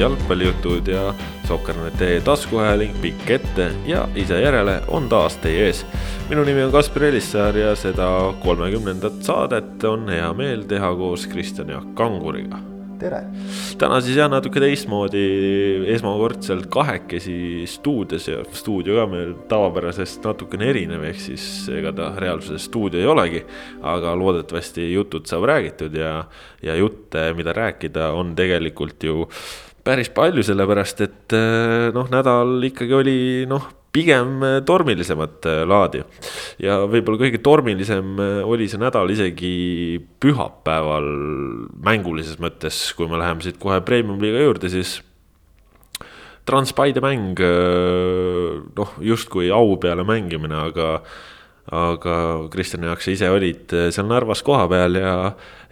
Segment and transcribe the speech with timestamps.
[0.00, 1.14] jalgpallijutud ja
[1.48, 5.84] Sokkernete taskuhääling pikk ette ja ise järele on taas teie ees.
[6.30, 8.08] minu nimi on Kaspar Elissaar ja seda
[8.42, 12.62] kolmekümnendat saadet on hea meel teha koos Kristjan Jaak Kanguriga
[13.00, 13.20] tere!
[13.80, 15.22] täna siis jah, natuke teistmoodi,
[15.94, 21.44] esmakordselt kahekesi stuudios ja stuudio ka meil tavapärasest natukene erinev, ehk siis
[21.76, 23.44] ega ta reaalsuses stuudio ei olegi.
[23.82, 26.24] aga loodetavasti jutud saab räägitud ja,
[26.62, 29.26] ja jutte, mida rääkida, on tegelikult ju
[29.90, 31.36] päris palju, sellepärast et
[31.96, 33.18] noh, nädal ikkagi oli
[33.50, 36.02] noh pigem äh, tormilisemat äh, laadi.
[36.62, 39.52] ja võib-olla kõige tormilisem oli see nädal isegi
[40.22, 41.08] pühapäeval
[41.84, 45.00] mängulises mõttes, kui me läheme siit kohe premium-liiga juurde, siis.
[46.50, 47.38] Transpaide mäng,
[48.74, 50.86] noh, justkui au peale mängimine, aga,
[51.76, 52.14] aga
[52.50, 55.12] Kristjan Jaak, sa ise olid seal Narvas kohapeal ja,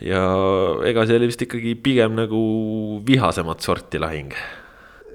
[0.04, 0.22] ja
[0.86, 2.41] ega see oli vist ikkagi pigem nagu
[3.06, 4.34] vihasemat sorti lahing.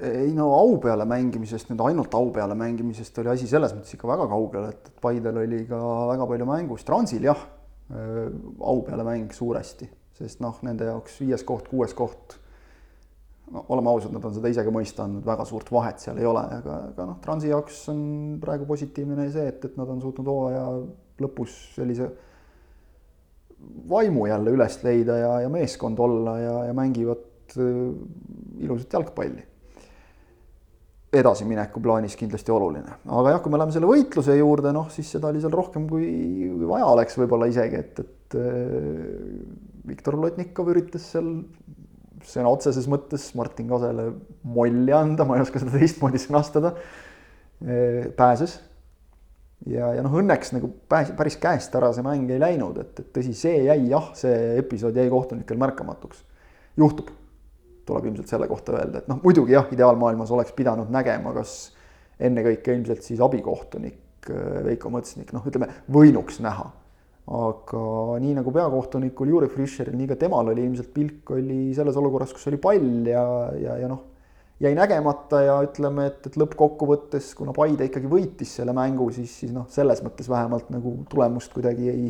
[0.04, 4.10] Ei no au peale mängimisest, nüüd ainult au peale mängimisest oli asi selles mõttes ikka
[4.10, 5.80] väga kaugel, et, Paidel oli ka
[6.12, 7.44] väga palju mängus, Transil jah,
[7.94, 8.26] äh,
[8.60, 9.88] au peale mäng suuresti,
[10.20, 12.36] sest noh, nende jaoks viies koht, kuues koht,
[13.54, 16.28] no oleme ausad, nad on seda ise ka mõista andnud, väga suurt vahet seal ei
[16.28, 18.04] ole, aga, aga noh, Transi jaoks on
[18.44, 20.68] praegu positiivne see, et, et nad on suutnud hooaja
[21.24, 22.12] lõpus sellise
[23.90, 27.74] vaimu jälle üles leida ja, ja meeskond olla ja, ja mängivad äh,
[28.64, 29.50] ilusat jalgpalli
[31.14, 32.98] edasimineku plaanis kindlasti oluline.
[33.06, 36.08] aga jah, kui me läheme selle võitluse juurde, noh siis seda oli seal rohkem kui
[36.66, 39.38] vaja oleks võib-olla isegi, et, et äh,
[39.88, 41.30] Viktor Lotnikov üritas seal
[42.28, 44.10] sõna otseses mõttes Martin Kasele
[44.56, 46.74] molli anda, ma ei oska seda teistmoodi sõnastada.
[47.64, 48.58] Äh, pääses.
[49.70, 53.12] Ja, ja noh, õnneks nagu pääs, päris käest ära see mäng ei läinud, et, et
[53.16, 56.24] tõsi, see jäi jah, see episood jäi kohtunikel märkamatuks.
[56.78, 57.12] juhtub
[57.86, 61.74] tuleb ilmselt selle kohta öelda, et noh, muidugi jah, ideaalmaailmas oleks pidanud nägema, kas
[62.24, 66.72] ennekõike ilmselt siis abikohtunik äh, Veiko Mõtsnik, noh, ütleme võinuks näha.
[67.24, 67.82] aga
[68.20, 72.50] nii nagu peakohtunikul Juri Fischeril, nii ka temal oli ilmselt pilk oli selles olukorras, kus
[72.52, 73.24] oli pall ja,
[73.56, 74.02] ja, ja noh,
[74.64, 79.52] jäi nägemata ja ütleme, et, et lõppkokkuvõttes, kuna Paide ikkagi võitis selle mängu, siis, siis
[79.56, 82.08] noh, selles mõttes vähemalt nagu tulemust kuidagi ei,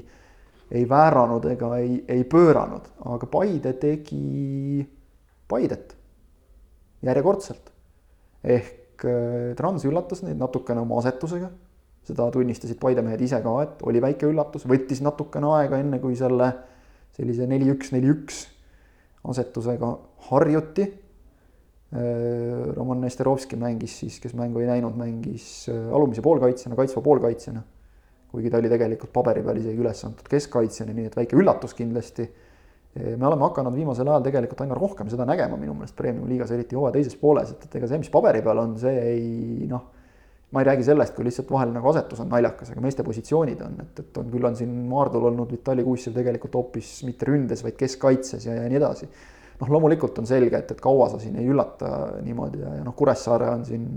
[0.71, 4.85] ei vääranud ega ei, ei pööranud, aga Paide tegi
[5.49, 5.95] Paidet
[7.03, 7.71] järjekordselt.
[8.43, 11.49] ehk äh, Trans üllatas neid natukene oma asetusega,
[12.07, 16.15] seda tunnistasid Paide mehed ise ka, et oli väike üllatus, võttis natukene aega, enne kui
[16.19, 16.53] selle
[17.17, 18.43] sellise neli-üks, neli-üks
[19.29, 19.93] asetusega
[20.29, 20.87] harjuti.
[21.93, 27.61] Äh, Roman Nesterovski mängis siis, kes mängu ei näinud, mängis äh, alumise poolkaitsjana, kaitsva poolkaitsjana.
[28.33, 32.25] kuigi ta oli tegelikult paberi peal isegi üles antud keskkaitsjana, nii et väike üllatus kindlasti
[32.93, 36.93] me oleme hakanud viimasel ajal tegelikult aina rohkem seda nägema minu meelest Premium-liigas, eriti hooaja
[36.97, 39.85] teises pooles, et, et ega see, mis paberi peal on, see ei noh,
[40.53, 43.79] ma ei räägi sellest, kui lihtsalt vahel nagu asetus on naljakas, aga meeste positsioonid on,
[43.81, 47.77] et, et on küll on siin Maardul olnud Vitali Kuusev tegelikult hoopis mitte ründes, vaid
[47.79, 49.09] keskkaitses ja, ja nii edasi.
[49.61, 51.89] Noh, loomulikult on selge, et, et kaua sa siin ei üllata
[52.23, 53.87] niimoodi ja, ja noh, Kuressaare on siin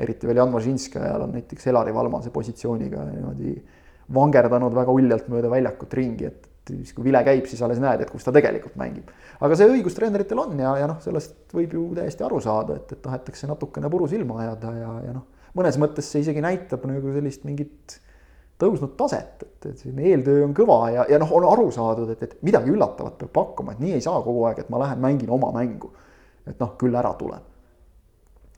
[0.00, 3.56] eriti veel Jan Mažinski ajal on näiteks Elari Valmase positsiooniga niimoodi
[4.14, 8.10] vangerdanud väga uljalt mööda väljakut ringi, et siis kui vile käib, siis alles näed, et
[8.10, 9.10] kus ta tegelikult mängib.
[9.40, 12.92] aga see õigus treeneritel on ja, ja noh, sellest võib ju täiesti aru saada, et,
[12.94, 15.26] et tahetakse natukene puru silma ajada ja, ja noh,
[15.56, 17.98] mõnes mõttes see isegi näitab nagu sellist mingit
[18.60, 22.22] tõusnud taset, et, et selline eeltöö on kõva ja, ja noh, on aru saadud, et,
[22.26, 25.32] et midagi üllatavat peab pakkuma, et nii ei saa kogu aeg, et ma lähen mängin
[25.32, 25.92] oma mängu.
[26.48, 27.46] et noh, küll ära tuleb.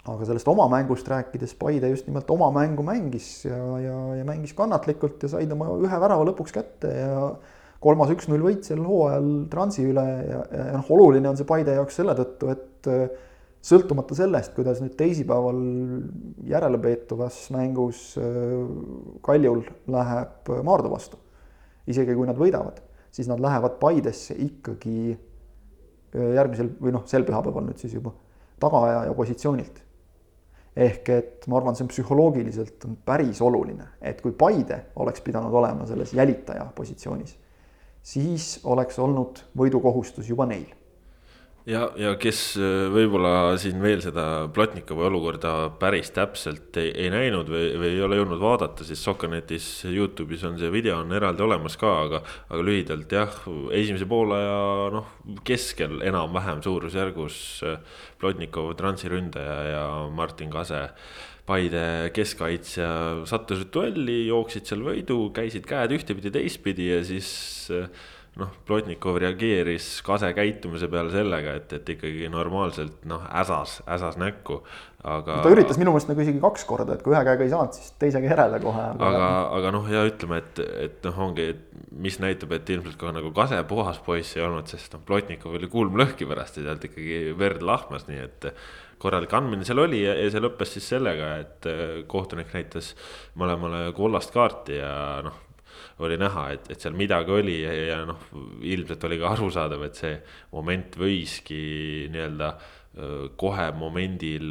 [0.02, 4.54] aga sellest oma mängust rääkides, Paide just nimelt oma mängu mängis ja, ja, ja mängis
[4.58, 7.26] kannatlikult ja said oma ühe värava lõpuks kätte ja
[7.82, 11.98] kolmas üks-null võit sel hooajal Transi üle ja, ja noh, oluline on see Paide jaoks
[12.00, 13.06] selle tõttu, et äh,
[13.62, 15.60] sõltumata sellest, kuidas nüüd teisipäeval
[16.50, 18.56] järelepeetuvas mängus äh,
[19.24, 19.62] Kaljul
[19.92, 21.20] läheb Maardu vastu,
[21.86, 22.82] isegi kui nad võidavad,
[23.14, 28.14] siis nad lähevad Paidesse ikkagi äh, järgmisel või noh, sel pühapäeval nüüd siis juba
[28.62, 29.80] tagaajaja positsioonilt.
[30.76, 35.52] ehk et ma arvan, see on psühholoogiliselt on päris oluline, et kui Paide oleks pidanud
[35.52, 37.36] olema selles jälitaja positsioonis
[38.02, 40.66] siis oleks olnud võidukohustus juba neil
[41.68, 47.50] ja, ja kes äh, võib-olla siin veel seda Plotnikovi olukorda päris täpselt ei, ei näinud
[47.52, 51.78] või, või ei ole jõudnud vaadata, siis Sokkernetis Youtube'is on see video on eraldi olemas
[51.80, 53.42] ka, aga, aga lühidalt jah,
[53.78, 54.54] esimese poolaja
[54.94, 55.12] noh,
[55.46, 57.36] keskel enam-vähem suurusjärgus
[58.22, 59.84] Plotnikov, äh, transiründaja ja
[60.14, 60.88] Martin Kase
[61.42, 62.88] Paide keskkaitsja
[63.26, 67.32] sattusid duelli, jooksid seal võidu, käisid käed ühtepidi, teistpidi ja siis
[68.40, 74.62] noh, Plotnikov reageeris Kase käitumise peale sellega, et, et ikkagi normaalselt noh, äsas, äsas näkku,
[75.04, 75.40] aga.
[75.44, 77.92] ta üritas minu meelest nagu isegi kaks korda, et kui ühe käega ei saanud, siis
[78.00, 78.86] teisega järele kohe.
[78.94, 79.26] aga,
[79.58, 81.50] aga, noh, ja ütleme, et, et noh, ongi,
[81.92, 85.68] mis näitab, et ilmselt ka nagu Kase puhas poiss ei olnud, sest noh, Plotnikov oli
[85.72, 88.50] kulm lõhki pärast ja sealt ikkagi verd lahmas, nii et
[89.02, 91.72] korralik andmine seal oli ja, ja see lõppes siis sellega, et
[92.08, 92.94] kohtunik näitas
[93.36, 94.92] mõlemale kollast kaarti ja
[95.26, 95.51] noh
[96.06, 98.28] oli näha, et, et seal midagi oli ja, ja noh,
[98.66, 100.14] ilmselt oli ka arusaadav, et see
[100.52, 101.62] moment võiski
[102.12, 102.52] nii-öelda
[103.40, 104.50] kohe momendil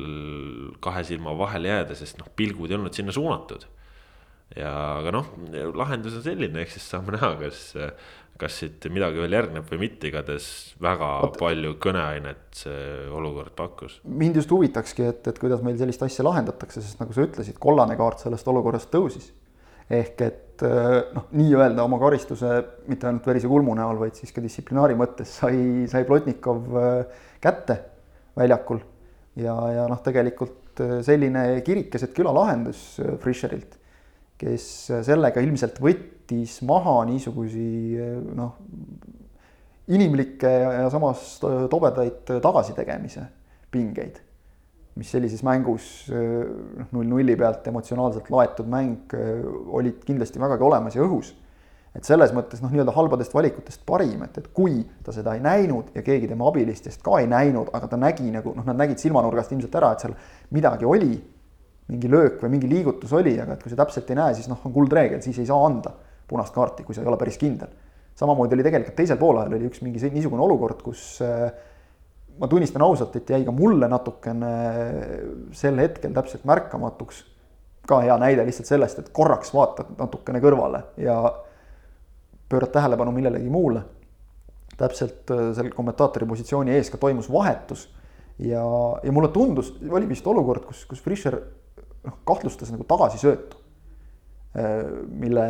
[0.82, 3.68] kahe silma vahele jääda, sest noh, pilgud ei olnud sinna suunatud.
[4.56, 5.30] ja, aga noh,
[5.78, 7.62] lahendus on selline, ehk siis saame näha, kas,
[8.42, 10.48] kas siit midagi veel järgneb või mitte, igatahes
[10.82, 14.00] väga Oot, palju kõneainet see olukord pakkus.
[14.04, 17.96] mind just huvitakski, et, et kuidas meil sellist asja lahendatakse, sest nagu sa ütlesid, kollane
[18.00, 19.30] kaart sellest olukorrast tõusis
[19.92, 22.54] ehk et eh, noh, nii-öelda oma karistuse
[22.90, 27.78] mitte ainult verise kulmu näol, vaid siis ka distsiplinaari mõttes sai, sai Plotnikov eh, kätte
[28.38, 28.82] väljakul.
[29.40, 33.78] ja, ja noh, tegelikult eh, selline kirik keset küla lahendus Fischerilt,
[34.42, 34.66] kes
[35.06, 38.00] sellega ilmselt võttis maha niisugusi
[38.34, 38.58] noh,
[39.92, 43.28] inimlikke ja samas tobedaid tagasitegemise
[43.72, 44.22] pingeid
[45.00, 49.14] mis sellises mängus noh, null-nulli pealt emotsionaalselt laetud mäng
[49.72, 51.32] olid kindlasti vägagi olemas ja õhus.
[51.96, 55.96] et selles mõttes noh, nii-öelda halbadest valikutest parim, et, et kui ta seda ei näinud
[55.96, 59.52] ja keegi tema abilistest ka ei näinud, aga ta nägi nagu noh, nad nägid silmanurgast
[59.52, 60.16] ilmselt ära, et seal
[60.56, 61.12] midagi oli,
[61.92, 64.60] mingi löök või mingi liigutus oli, aga et kui sa täpselt ei näe, siis noh,
[64.68, 65.92] on kuldreegel, siis ei saa anda
[66.32, 67.72] punast kaarti, kui sa ei ole päris kindel.
[68.16, 71.52] samamoodi oli tegelikult teisel poolajal oli üks mingi niisugune olukord, kus äh,
[72.40, 74.52] ma tunnistan ausalt, et jäi ka mulle natukene
[75.58, 77.26] sel hetkel täpselt märkamatuks.
[77.88, 81.16] ka hea näide lihtsalt sellest, et korraks vaatad natukene kõrvale ja
[82.50, 83.82] pöörad tähelepanu millelegi muule.
[84.78, 87.90] täpselt äh, seal kommentaatori positsiooni ees ka toimus vahetus
[88.40, 88.64] ja,
[89.04, 91.38] ja mulle tundus, oli vist olukord, kus, kus Fischer
[92.04, 93.60] noh, kahtlustas nagu tagasisöötu,
[94.58, 95.44] äh, mille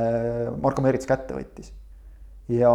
[0.62, 1.72] Marko Merits kätte võttis
[2.52, 2.74] ja,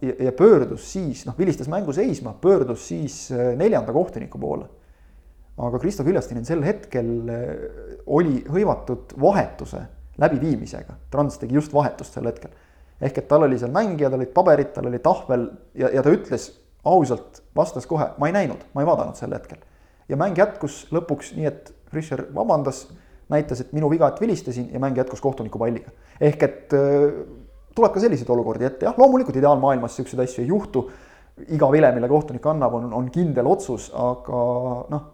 [0.00, 4.68] ja, ja pöördus siis, noh, vilistas mängu seisma, pöördus siis äh, neljanda kohtuniku poole.
[5.58, 7.48] aga Kristo Küljastinen sel hetkel äh,
[8.06, 9.82] oli hõivatud vahetuse
[10.18, 12.50] läbiviimisega, Trans tegi just vahetust sel hetkel.
[13.00, 16.12] ehk et tal oli seal mängija, tal olid paberid, tal oli tahvel ja, ja ta
[16.12, 16.50] ütles
[16.84, 19.58] ausalt, vastas kohe, ma ei näinud, ma ei vaadanud sel hetkel.
[20.08, 22.88] ja mäng jätkus lõpuks nii, et Fischer vabandas,
[23.32, 25.90] näitas, et minu viga, et vilistasin ja mäng jätkus kohtuniku palliga.
[26.20, 27.22] ehk et äh,
[27.78, 30.88] tuleb ka selliseid olukordi ette, jah, loomulikult ideaalmaailmas siukseid asju ei juhtu.
[31.54, 34.40] iga vile, mille kohtunik annab, on, on kindel otsus, aga
[34.90, 35.04] noh.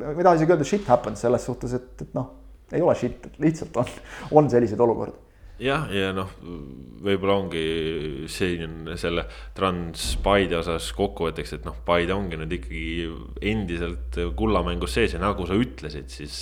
[0.00, 2.32] ma ei taha isegi öelda shit happens selles suhtes, et, et noh,
[2.74, 3.94] ei ole shit, lihtsalt on,
[4.40, 5.26] on selliseid olukordi
[5.62, 6.32] jah, ja noh,
[7.04, 7.62] võib-olla ongi
[8.30, 9.26] siin selle
[9.56, 12.84] Trans-Paide osas kokkuvõtteks, et noh, Paide ongi nüüd ikkagi
[13.52, 16.38] endiselt kullamängus sees ja nagu sa ütlesid, siis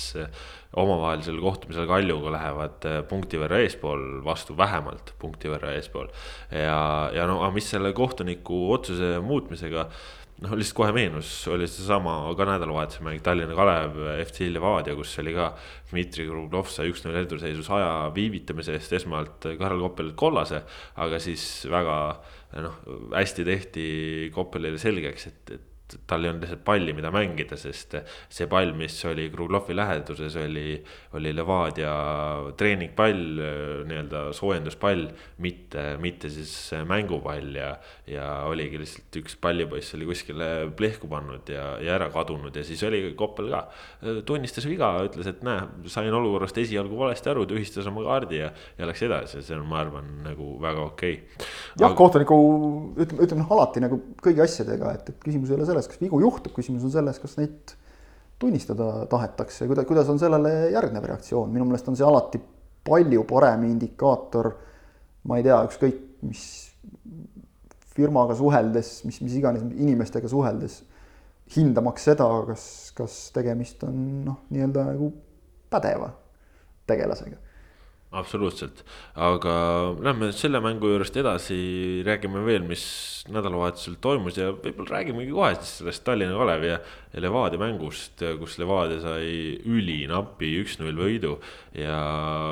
[0.75, 6.11] omavahelisel kohtumisel Kaljuga lähevad äh, punkti võrra eespool, vastu vähemalt punkti võrra eespool.
[6.51, 9.89] ja, ja no mis selle kohtuniku otsuse muutmisega
[10.43, 15.35] noh, lihtsalt kohe meenus, oli seesama ka nädalavahetuse mäng Tallinna Kalev, FC Levadia, kus oli
[15.35, 15.51] ka
[15.91, 20.63] Dmitri Kruglov sai üks-null eduseisus aja viivitamise eest esmalt Karel Koppelilt kollase.
[20.99, 21.95] aga siis väga
[22.65, 22.81] noh,
[23.15, 23.87] hästi tehti
[24.35, 25.71] Koppelile selgeks, et, et
[26.07, 27.97] tal ei olnud lihtsalt palli, mida mängida, sest
[28.33, 30.79] see pall, mis oli Kruglovi läheduses, oli,
[31.17, 31.93] oli Levadia
[32.57, 33.41] treeningpall,
[33.85, 35.05] nii-öelda soojenduspall,
[35.45, 36.53] mitte, mitte siis
[36.89, 37.71] mängupall ja,
[38.09, 42.81] ja oligi lihtsalt üks pallipoiss oli kuskile plehku pannud ja, ja ära kadunud ja siis
[42.87, 43.65] oli Koppel ka.
[44.25, 48.49] tunnistas viga, ütles, et näe, sain olukorrast esialgu valesti aru, tühistas oma kaardi ja,
[48.79, 51.47] ja läks edasi ja see on, ma arvan, nagu väga okei okay..
[51.77, 52.37] jah Aga..., kohtuniku
[52.97, 56.21] ütleme, ütleme noh, alati nagu kõigi asjadega, et, et küsimus ei ole selles, kas vigu
[56.23, 57.75] juhtub, küsimus on selles, kas neid
[58.39, 62.39] tunnistada tahetakse, kuidas, kuidas on sellele järgnev reaktsioon, minu meelest on see alati
[62.85, 64.53] palju parem indikaator.
[65.25, 66.41] ma ei tea, ükskõik mis
[67.95, 70.81] firmaga suheldes, mis, mis iganes inimestega suheldes,
[71.55, 72.65] hindamaks seda, kas,
[72.97, 75.09] kas tegemist on noh, nii-öelda nagu
[75.71, 76.11] pädeva
[76.87, 77.44] tegelasega
[78.15, 78.83] absoluutselt,
[79.19, 79.55] aga
[80.03, 81.57] lähme selle mängu juurest edasi,
[82.07, 82.85] räägime veel, mis
[83.31, 86.77] nädalavahetusel toimus ja võib-olla räägimegi kohe siis sellest Tallinna Kalevi ja,
[87.23, 91.37] Levadia mängust, kus Levadia sai ülinapi üks-null võidu.
[91.75, 91.97] ja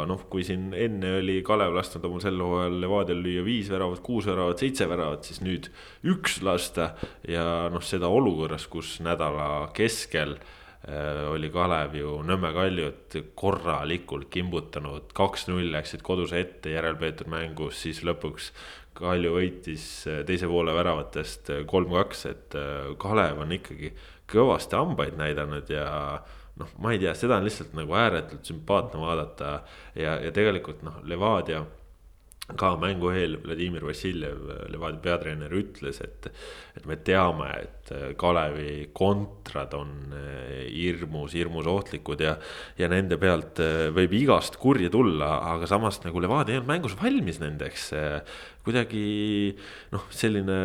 [0.10, 4.28] noh, kui siin enne oli Kalev lasknud omal sel hooajal Levadial lüüa viis väravat, kuus
[4.30, 5.70] väravat, seitse väravat, siis nüüd
[6.16, 6.94] üks lasta
[7.28, 10.38] ja noh, seda olukorras, kus nädala keskel
[11.32, 18.50] oli Kalev ju Nõmme Kaljut korralikult kimbutanud, kaks-null läksid kodus ette järelpeetud mängus, siis lõpuks
[18.94, 19.86] Kalju võitis
[20.28, 22.58] teise poole väravatest kolm-kaks, et
[23.02, 23.94] Kalev on ikkagi
[24.30, 25.88] kõvasti hambaid näidanud ja
[26.60, 29.54] noh, ma ei tea, seda on lihtsalt nagu ääretult sümpaatne vaadata.
[29.96, 31.64] ja, ja tegelikult noh, Levadia
[32.44, 34.42] ka mängu eel Vladimir Vassiljev,
[34.74, 36.28] Levadia peatreener, ütles, et,
[36.76, 42.36] et me teame, et Kalevi kontrad on eh, hirmus, hirmus ohtlikud ja,
[42.80, 46.98] ja nende pealt eh, võib igast kurja tulla, aga samas nagu Levadia ei olnud mängus
[47.00, 47.92] valmis nendeks.
[48.64, 49.06] Kuidagi
[49.96, 50.58] noh, selline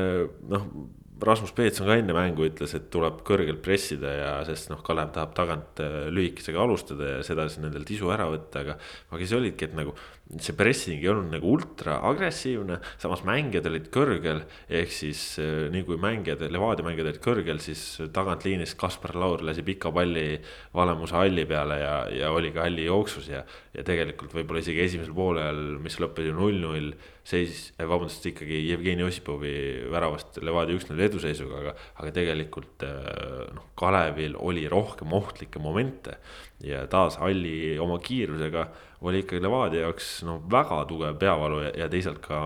[0.51, 0.71] noh
[1.19, 5.33] Rasmus Peetson ka enne mängu ütles, et tuleb kõrgelt pressida ja sest noh, Kalev tahab
[5.35, 8.77] tagant äh, lühikesega alustada ja sedasi nendelt isu ära võtta, aga.
[9.11, 9.97] aga siis olidki, et nagu
[10.37, 14.43] see pressing ei olnud nagu ultra agressiivne, samas mängijad olid kõrgel.
[14.69, 17.83] ehk siis äh, nii kui mängijad, Levadia mängijad olid kõrgel, siis
[18.13, 20.41] tagantliinist Kaspar Laur lasi pika palli
[20.77, 23.45] valemuse halli peale ja, ja oli ka halli jooksus ja.
[23.73, 26.93] ja tegelikult võib-olla isegi esimesel poolel, mis lõppes ju null-null
[27.29, 29.53] seis, eh, vabandust, ikkagi Jevgeni Ossipovi
[29.93, 36.19] väravast Levadia üks-null eduseisuga, aga, aga tegelikult eh, noh, Kalevil oli rohkem ohtlikke momente.
[36.65, 38.65] ja taas Alli oma kiirusega
[39.07, 42.43] oli ikkagi Levadia jaoks no väga tugev peavalu ja, ja teisalt ka.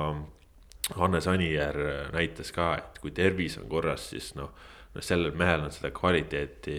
[0.99, 4.51] Hannes Anijärv näitas ka, et kui tervis on korras, siis noh,
[4.93, 6.75] noh sellel mehel on seda kvaliteeti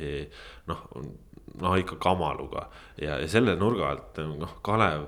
[0.67, 0.81] noh,
[1.63, 2.65] noh ikka kamaluga
[2.99, 5.07] ja, ja selle nurga alt noh, Kalev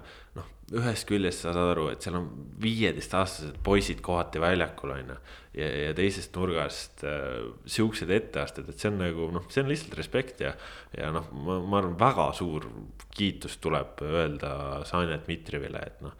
[0.73, 2.29] ühest küljest sa saad aru, et seal on
[2.61, 5.17] viieteistaastased poisid kohati väljakul, on ju.
[5.59, 9.93] ja, ja teisest nurgast äh, siuksed etteasted, et see on nagu noh, see on lihtsalt
[9.99, 10.55] respekt ja.
[10.97, 12.65] ja noh, ma, ma arvan, väga suur
[13.13, 16.17] kiitus tuleb öelda Sanja Dmitrijevile, et noh.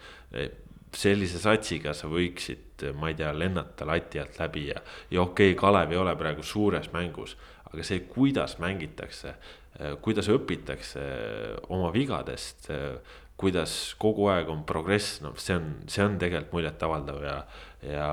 [0.96, 5.60] sellise satsiga sa võiksid, ma ei tea, lennata lati alt läbi ja, ja okei okay,,
[5.60, 7.34] Kalev ei ole praegu suures mängus.
[7.74, 9.34] aga see, kuidas mängitakse,
[9.82, 11.02] äh, kuidas õpitakse
[11.74, 17.24] oma vigadest äh, kuidas kogu aeg on progress, noh, see on, see on tegelikult muljetavaldav
[17.26, 17.36] ja,
[17.84, 18.12] ja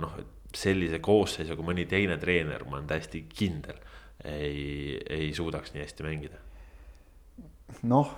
[0.00, 0.16] noh,
[0.56, 3.78] sellise koosseisuga mõni teine treener, ma olen täiesti kindel,
[4.24, 6.40] ei, ei suudaks nii hästi mängida.
[7.88, 8.10] noh,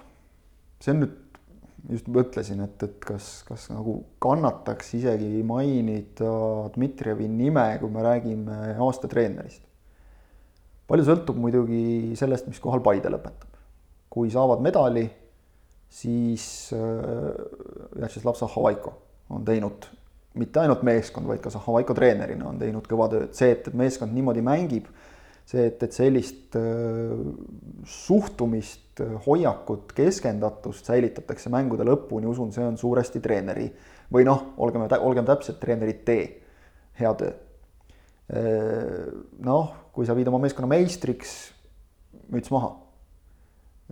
[0.82, 1.18] see on nüüd,
[1.90, 6.30] just mõtlesin, et, et kas, kas nagu kannataks isegi mainida
[6.74, 9.66] Dmitrijevi nime, kui me räägime aasta treenerist.
[10.86, 13.50] palju sõltub muidugi sellest, mis kohal Paide lõpetab.
[14.14, 15.08] kui saavad medali
[15.92, 17.34] siis äh,
[17.94, 18.94] Vjatšeslav Zahhovaiko
[19.34, 19.86] on teinud
[20.38, 24.14] mitte ainult meeskond, vaid ka Zahhovaiko treenerina on teinud kõva tööd, see, et, et meeskond
[24.14, 24.88] niimoodi mängib,
[25.46, 27.14] see, et, et sellist äh,
[27.86, 33.68] suhtumist, hoiakut, keskendatust säilitatakse mängude lõpuni, usun, see on suuresti treeneri
[34.14, 36.28] või noh, olgem, olgem täpsed, treeneri tee,
[36.98, 37.34] hea töö.
[38.34, 39.10] Äh,
[39.46, 41.36] noh, kui sa viid oma meeskonna meistriks,
[42.34, 42.74] müts maha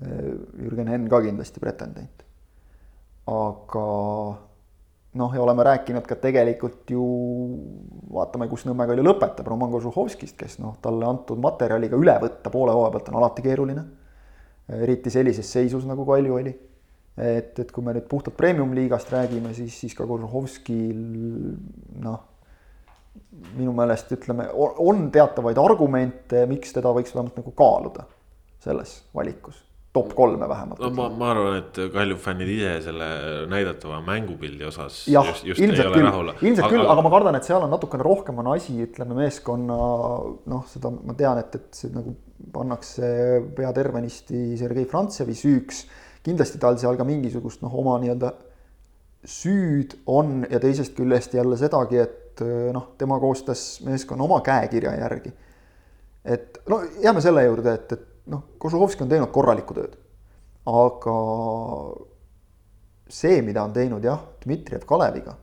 [0.01, 2.25] Jürgen Henn ka kindlasti pretendent.
[3.29, 3.83] aga
[5.15, 7.05] noh, ja oleme rääkinud ka tegelikult ju,
[8.13, 12.75] vaatame, kus Nõmme Kalju lõpetab, Roman Kožuhovskist, kes noh, talle antud materjaliga üle võtta poole
[12.75, 13.85] hooaja pealt on alati keeruline.
[14.73, 16.55] eriti sellises seisus, nagu Kalju oli.
[17.17, 21.03] et, et kui me nüüd puhtalt premium-liigast räägime, siis, siis ka Kožuhovskil
[22.01, 22.23] noh,
[23.59, 28.07] minu meelest ütleme, on teatavaid argumente, miks teda võiks vähemalt nagu kaaluda
[28.63, 29.61] selles valikus
[29.93, 30.81] top kolme vähemalt.
[30.81, 33.09] no ma, ma arvan, et Kalju fännid ise selle
[33.53, 35.03] näidatava mängupildi osas.
[35.13, 38.49] jah, ilmselt küll, ilmselt aga, küll, aga ma kardan, et seal on natukene rohkem on
[38.55, 39.77] asi, ütleme meeskonna
[40.53, 42.15] noh, seda ma tean, et, et see nagu
[42.53, 43.11] pannakse
[43.57, 45.85] peatervenisti Sergei Frantsevi süüks.
[46.25, 48.33] kindlasti tal seal ka mingisugust noh, oma nii-öelda
[49.29, 52.41] süüd on ja teisest küljest jälle sedagi, et
[52.73, 55.35] noh, tema koostas meeskonna oma käekirja järgi.
[56.25, 59.97] et no jääme selle juurde, et, et noh, Kožuhovski on teinud korralikku tööd.
[60.63, 61.15] aga
[63.11, 65.35] see, mida on teinud jah, Dmitrijev Kaleviga,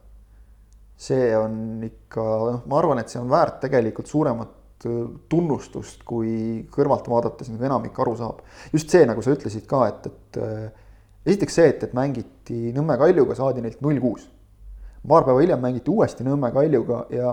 [0.99, 6.63] see on ikka noh, ma arvan, et see on väärt tegelikult suuremat äh, tunnustust, kui
[6.71, 8.41] kõrvalt vaadates nagu enamik aru saab.
[8.73, 10.65] just see, nagu sa ütlesid ka, et, et äh,
[11.27, 14.27] esiteks see, et, et mängiti Nõmme Kaljuga, saadi neilt null kuus.
[15.07, 17.31] paar päeva hiljem mängiti uuesti Nõmme Kaljuga ja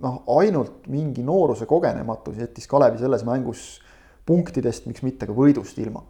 [0.00, 3.80] noh, ainult mingi nooruse kogenematus jättis Kalevi selles mängus
[4.26, 6.02] punktidest, miks mitte ka võidust ilma.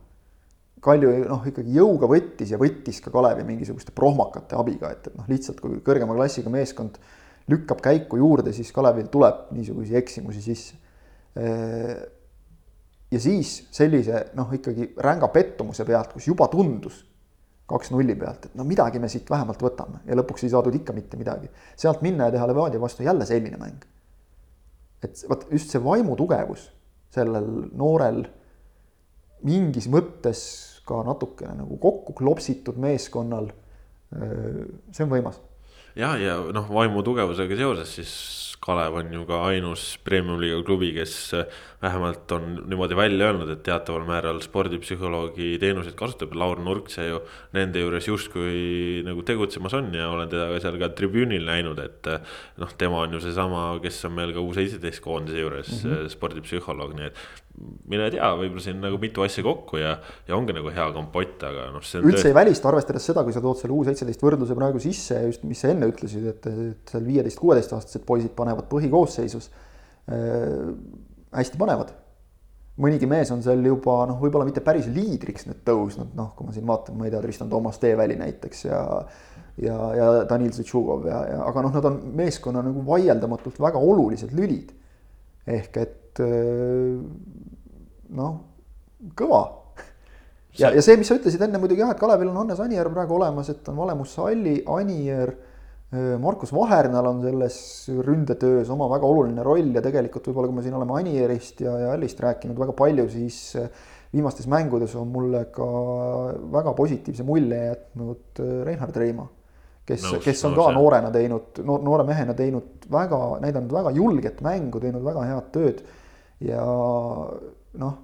[0.81, 5.27] Kalju noh, ikkagi jõuga võttis ja võttis ka Kalevi mingisuguste prohmakate abiga, et, et noh,
[5.29, 6.97] lihtsalt kui kõrgema klassiga meeskond
[7.51, 10.79] lükkab käiku juurde, siis Kalevil tuleb niisuguseid eksimusi sisse.
[13.11, 17.05] ja siis sellise noh, ikkagi ränga pettumuse pealt, kus juba tundus
[17.71, 20.95] kaks nulli pealt, et no midagi me siit vähemalt võtame ja lõpuks ei saadud ikka
[20.97, 21.51] mitte midagi.
[21.79, 23.85] sealt minna ja teha Levadia vastu jälle selline mäng.
[25.03, 26.71] et vot just see vaimu tugevus
[27.11, 28.25] sellel noorel
[29.47, 30.43] mingis mõttes
[30.87, 33.51] ka natukene nagu kokku klopsitud meeskonnal.
[34.11, 35.39] see on võimas.
[35.95, 38.15] ja, ja noh, vaimu tugevusega seoses siis
[38.61, 41.15] Kalev on ju ka ainus premium-liiga klubi, kes
[41.81, 46.35] vähemalt on niimoodi välja öelnud, et teataval määral spordipsühholoogi teenuseid kasutab.
[46.37, 47.23] Laur Nurkse ju
[47.57, 52.11] nende juures justkui nagu tegutsemas on ja olen teda ka seal ka tribüünil näinud, et.
[52.61, 56.13] noh, tema on ju seesama, kes on meil ka U seitseteist koondise juures mm -hmm.
[56.13, 57.17] spordipsühholoog, nii et
[57.91, 59.95] mine tea, võib-olla siin nagu mitu asja kokku ja,
[60.29, 61.83] ja ongi nagu hea kompott, aga noh.
[61.83, 62.31] üldse töö...
[62.31, 65.61] ei välista, arvestades seda, kui sa tood selle U seitseteist võrdluse praegu sisse, just mis
[65.61, 69.51] sa enne ütlesid, et, et seal viieteist, kuueteistaastased poisid panevad põhikoosseisus
[70.09, 70.71] äh,.
[71.37, 71.93] hästi panevad.
[72.81, 76.57] mõnigi mees on seal juba noh, võib-olla mitte päris liidriks nüüd tõusnud, noh, kui ma
[76.57, 78.81] siin vaatan, ma ei tea, Tristan Toomas Teeväli näiteks ja
[79.61, 84.33] ja, ja Danil Zutšugov ja, ja aga noh, nad on meeskonna nagu vaieldamatult väga olulised
[84.37, 84.73] lülid.
[85.51, 86.97] ehk et äh,
[88.17, 88.33] noh,
[89.17, 89.43] kõva.
[90.59, 93.17] ja, ja see, mis sa ütlesid enne muidugi jah, et Kalevil on Hannes Anier praegu
[93.21, 95.35] olemas, et on Valemus Salli, Anier.
[95.91, 97.61] Äh, Markus Vahernal on selles
[98.07, 101.95] ründetöös oma väga oluline roll ja tegelikult võib-olla, kui me siin oleme Anierist ja, ja
[101.97, 103.71] Allist rääkinud väga palju, siis äh,
[104.13, 105.67] viimastes mängudes on mulle ka
[106.53, 109.27] väga positiivse mulje jätnud Reinhard Reima.
[109.87, 115.03] kes, kes on ka noorena teinud, noore mehena teinud väga, näidanud väga julget mängu, teinud
[115.03, 115.83] väga head tööd.
[116.45, 116.65] Ja
[117.81, 117.97] noh,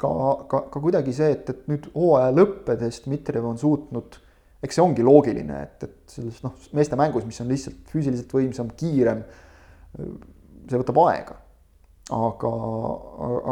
[0.00, 0.10] ka,
[0.48, 4.18] ka, ka kuidagi see, et, et nüüd hooaja lõppedes Dmitrijev on suutnud,
[4.60, 8.72] eks see ongi loogiline, et, et selles noh, meeste mängus, mis on lihtsalt füüsiliselt võimsam,
[8.76, 9.22] kiirem,
[9.96, 11.38] see võtab aega.
[12.10, 12.50] aga,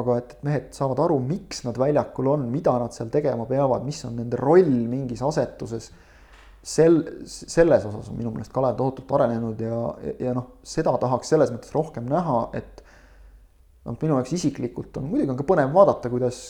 [0.00, 3.84] aga et, et mehed saavad aru, miks nad väljakul on, mida nad seal tegema peavad,
[3.86, 5.92] mis on nende roll mingis asetuses
[6.62, 11.30] sel, selles osas on minu meelest Kalev tohutult arenenud ja, ja, ja noh, seda tahaks
[11.32, 12.82] selles mõttes rohkem näha, et
[13.88, 16.40] noh, minu jaoks isiklikult on, muidugi on ka põnev vaadata, kuidas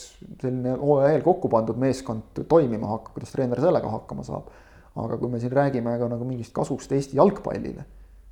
[0.41, 4.51] selline hooaja eel kokku pandud meeskond toimima hakkab, kuidas treener sellega hakkama saab.
[4.99, 7.85] aga kui me siin räägime ka nagu mingist kasust Eesti jalgpallile,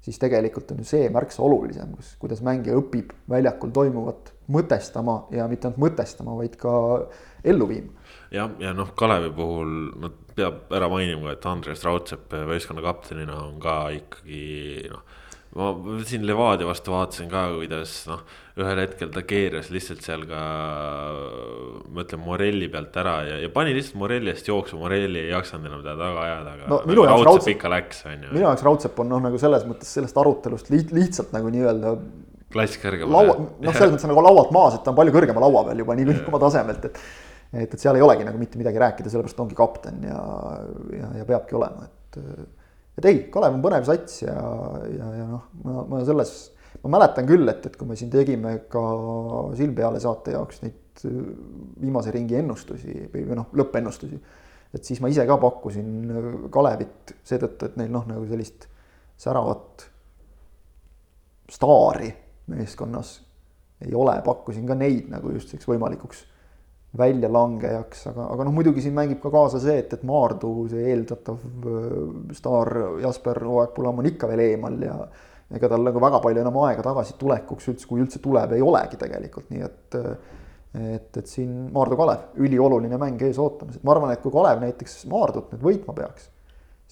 [0.03, 5.45] siis tegelikult on ju see märksa olulisem, kus, kuidas mängija õpib väljakul toimuvat mõtestama ja
[5.47, 6.73] mitte ainult mõtestama, vaid ka
[7.47, 7.93] ellu viima.
[8.33, 13.61] jah, ja noh, Kalevi puhul no peab ära mainima, et Andres Raudsepp võistkonna kaptenina on
[13.63, 15.23] ka ikkagi noh
[15.55, 15.71] ma
[16.07, 18.23] siin Levadia vastu vaatasin ka, kuidas noh,
[18.59, 20.41] ühel hetkel ta keeras lihtsalt seal ka,
[21.93, 25.69] ma ütlen, Morelli pealt ära ja, ja pani lihtsalt Morelli eest jooksu, Morelli ei jaksanud
[25.69, 26.81] enam teda taga ajada, aga no,.
[26.83, 28.33] Nagu Raudsepp Raudsepp ikka läks, on ju.
[28.33, 31.95] minu jaoks Raudsepp on noh, nagu selles mõttes sellest arutelust liht, lihtsalt nagu nii-öelda.
[32.53, 33.15] klass kõrgemal.
[33.15, 35.97] laua, noh, selles mõttes nagu laualt maas, et ta on palju kõrgema laua peal juba
[36.01, 37.01] niikuinii oma tasemelt, et.
[37.53, 40.21] et, et seal ei olegi nagu mitte midagi rääkida, sellepärast ongi kapten ja,
[40.97, 42.21] ja, ja peabki olema, et
[42.97, 44.37] et ei, Kalev on põnev sats ja,
[44.91, 46.33] ja, ja noh, ma, ma selles,
[46.83, 48.83] ma mäletan küll, et, et kui me siin tegime ka
[49.57, 51.19] Silm peale saate jaoks neid äh,
[51.83, 54.19] viimase ringi ennustusi või, noh, lõppennustusi.
[54.73, 58.69] et siis ma ise ka pakkusin äh, Kalevit seetõttu, et neil noh, nagu sellist
[59.17, 59.87] säravat
[61.51, 62.09] staari
[62.51, 63.17] meeskonnas
[63.85, 66.25] ei ole, pakkusin ka neid nagu just selleks võimalikuks
[66.97, 71.37] väljalangejaks, aga, aga noh, muidugi siin mängib ka kaasa see, et, et Maardu, see eeldatav
[71.37, 71.97] äh,
[72.37, 74.97] staar Jasper Oeg-Pulam on ikka veel eemal ja
[75.57, 79.49] ega tal nagu väga palju enam aega tagasitulekuks üldse, kui üldse tuleb, ei olegi tegelikult,
[79.53, 80.01] nii et
[80.77, 84.59] et, et siin Maardu Kalev, ülioluline mäng ees ootamas, et ma arvan, et kui Kalev
[84.61, 86.27] näiteks Maardut nüüd võitma peaks,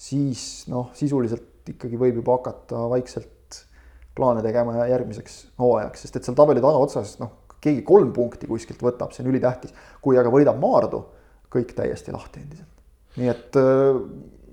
[0.08, 0.42] siis
[0.72, 3.60] noh, sisuliselt ikkagi võib juba hakata vaikselt
[4.16, 9.12] plaane tegema järgmiseks hooajaks, sest et seal tabeli tagaotsas noh keegi kolm punkti kuskilt võtab,
[9.12, 9.74] see on ülitähtis.
[10.02, 11.02] kui aga võidab Maardu,
[11.52, 12.72] kõik täiesti lahti endiselt.
[13.16, 14.00] nii et äh,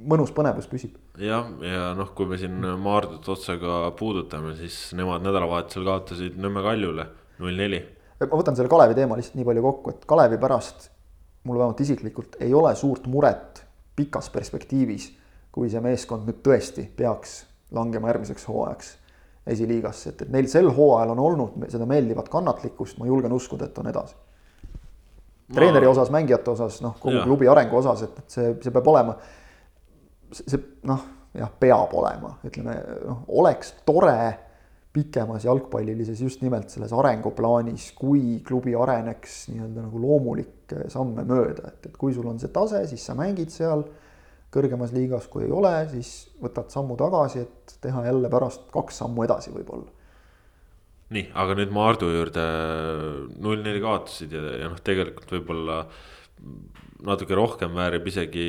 [0.04, 0.96] mõnus põnevus püsib.
[1.20, 7.08] jah, ja noh, kui me siin Maardut otsaga puudutame, siis nemad nädalavahetusel kaotasid Nõmme Kaljule
[7.40, 7.84] null neli.
[8.24, 10.90] ma võtan selle Kalevi teema lihtsalt nii palju kokku, et Kalevi pärast
[11.44, 13.64] mul vähemalt isiklikult ei ole suurt muret
[13.96, 15.12] pikas perspektiivis,
[15.54, 18.94] kui see meeskond nüüd tõesti peaks langema järgmiseks hooajaks
[19.48, 23.82] esiliigasse, et, et neil sel hooajal on olnud seda meeldivat kannatlikkust, ma julgen uskuda, et
[23.82, 24.16] on edasi.
[25.54, 27.26] treeneri osas, mängijate osas, noh, kogu ja.
[27.28, 29.18] klubi arengu osas, et, et see, see peab olema,
[30.32, 31.04] see noh,
[31.36, 34.16] jah, peab olema, ütleme noh, oleks tore
[34.94, 41.90] pikemas jalgpallilises just nimelt selles arenguplaanis, kui klubi areneks nii-öelda nagu loomulikke samme mööda, et,
[41.90, 43.84] et kui sul on see tase, siis sa mängid seal
[44.54, 49.26] kõrgemas liigas, kui ei ole, siis võtad sammu tagasi, et teha jälle pärast kaks sammu
[49.26, 49.90] edasi võib-olla.
[51.14, 52.46] nii, aga nüüd Maardu juurde
[53.44, 55.84] null neli kaotasid ja, ja noh, tegelikult võib-olla
[57.04, 58.46] natuke rohkem väärib isegi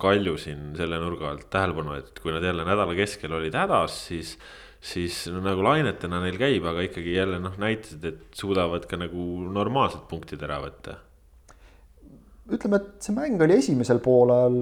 [0.00, 4.38] Kalju siin selle nurga alt tähelepanu, et kui nad jälle nädala keskel olid hädas, siis
[4.80, 9.24] siis no, nagu lainetena neil käib, aga ikkagi jälle noh, näitasid, et suudavad ka nagu
[9.50, 10.94] normaalsed punktid ära võtta
[12.48, 14.56] ütleme, et see mäng oli esimesel poolel,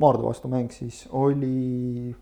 [0.00, 2.14] Maardu vastu mäng siis, oli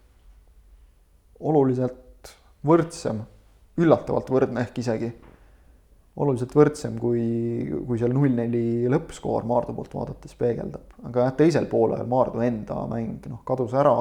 [1.46, 2.32] oluliselt
[2.66, 3.22] võrdsem,
[3.82, 5.12] üllatavalt võrdne ehk isegi.
[6.16, 7.22] oluliselt võrdsem, kui,
[7.86, 10.94] kui seal null neli lõppskoor Maardu poolt vaadates peegeldab.
[11.04, 13.96] aga jah, teisel poolel Maardu enda mäng noh, kadus ära.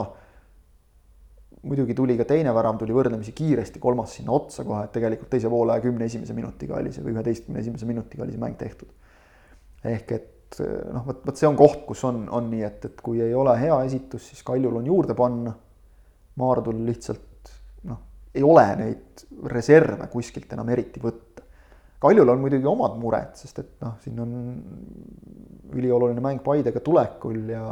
[1.65, 5.49] muidugi tuli ka teine värav, tuli võrdlemisi kiiresti, kolmas sinna otsa kohe, et tegelikult teise
[5.49, 8.87] poole kümne esimese minutiga oli see või üheteistkümne esimese minutiga oli see mäng tehtud.
[9.83, 13.21] ehk et noh, vot, vot see on koht, kus on, on nii, et, et kui
[13.23, 15.53] ei ole hea esitus, siis Kaljul on juurde panna
[16.39, 17.53] Maardul lihtsalt
[17.87, 18.01] noh,
[18.35, 21.45] ei ole neid reserve kuskilt enam eriti võtta.
[22.03, 24.35] Kaljul on muidugi omad mured, sest et noh, siin on
[25.75, 27.63] ülioluline mäng Paidega tulekul ja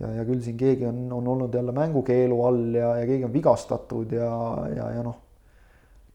[0.00, 3.32] ja, ja küll siin keegi on, on olnud jälle mängukeelu all ja, ja keegi on
[3.32, 4.30] vigastatud ja,
[4.76, 5.16] ja, ja noh,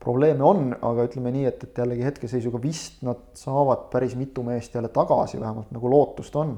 [0.02, 4.76] probleeme on, aga ütleme nii, et, et jällegi hetkeseisuga vist nad saavad päris mitu meest
[4.76, 6.56] jälle tagasi, vähemalt nagu lootust on.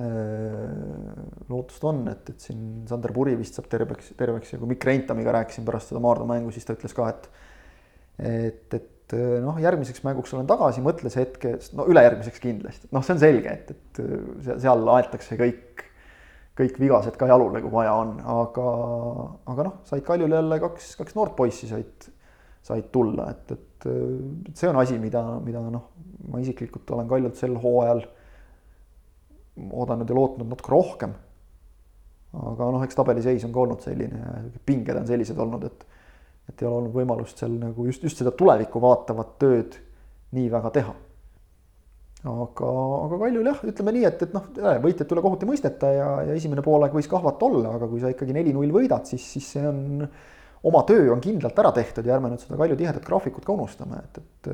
[0.00, 0.06] Äh,
[1.50, 5.34] lootust on, et, et siin Sander Puri vist saab terveks, terveks ja kui Mikk Reintamiga
[5.40, 7.30] rääkisin pärast seda Maardu mängu, siis ta ütles ka, et
[8.20, 13.22] et, et noh, järgmiseks mänguks olen tagasi, mõtles hetke, no ülejärgmiseks kindlasti, noh, see on
[13.22, 15.84] selge, et, et seal aetakse kõik,
[16.60, 18.68] kõik vigased ka jalule, kui vaja on, aga,
[19.52, 22.08] aga noh, said Kaljul jälle kaks, kaks noort poissi said,
[22.66, 23.88] said tulla, et, et
[24.54, 25.88] see on asi, mida, mida noh,
[26.30, 28.04] ma isiklikult olen Kaljult sel hooajal
[29.70, 31.14] oodanud ja lootnud natuke rohkem.
[32.40, 35.88] aga noh, eks tabeliseis on ka olnud selline ja pinged on sellised olnud, et
[36.50, 39.76] et ei ole olnud võimalust seal nagu just, just seda tulevikku vaatavat tööd
[40.34, 40.94] nii väga teha.
[42.28, 42.72] Aga,
[43.06, 44.50] aga Kaljul jah, ütleme nii, et, et noh,
[44.84, 48.12] võitjat üle kohut ei mõisteta ja, ja esimene poolaeg võis kahvata olla, aga kui sa
[48.12, 50.06] ikkagi neli-null võidad, siis, siis see on
[50.68, 54.02] oma töö on kindlalt ära tehtud ja ärme nüüd seda Kalju tihedat graafikut ka unustame,
[54.04, 54.50] et, et,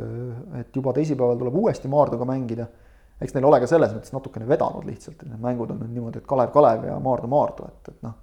[0.62, 2.68] et juba teisipäeval tuleb uuesti Maarduga mängida
[3.20, 6.20] eks neil ole ka selles mõttes natukene vedanud lihtsalt, et need mängud on nüüd niimoodi,
[6.20, 8.16] et Kalev Kalev ja Maardu Maardu, et, et noh.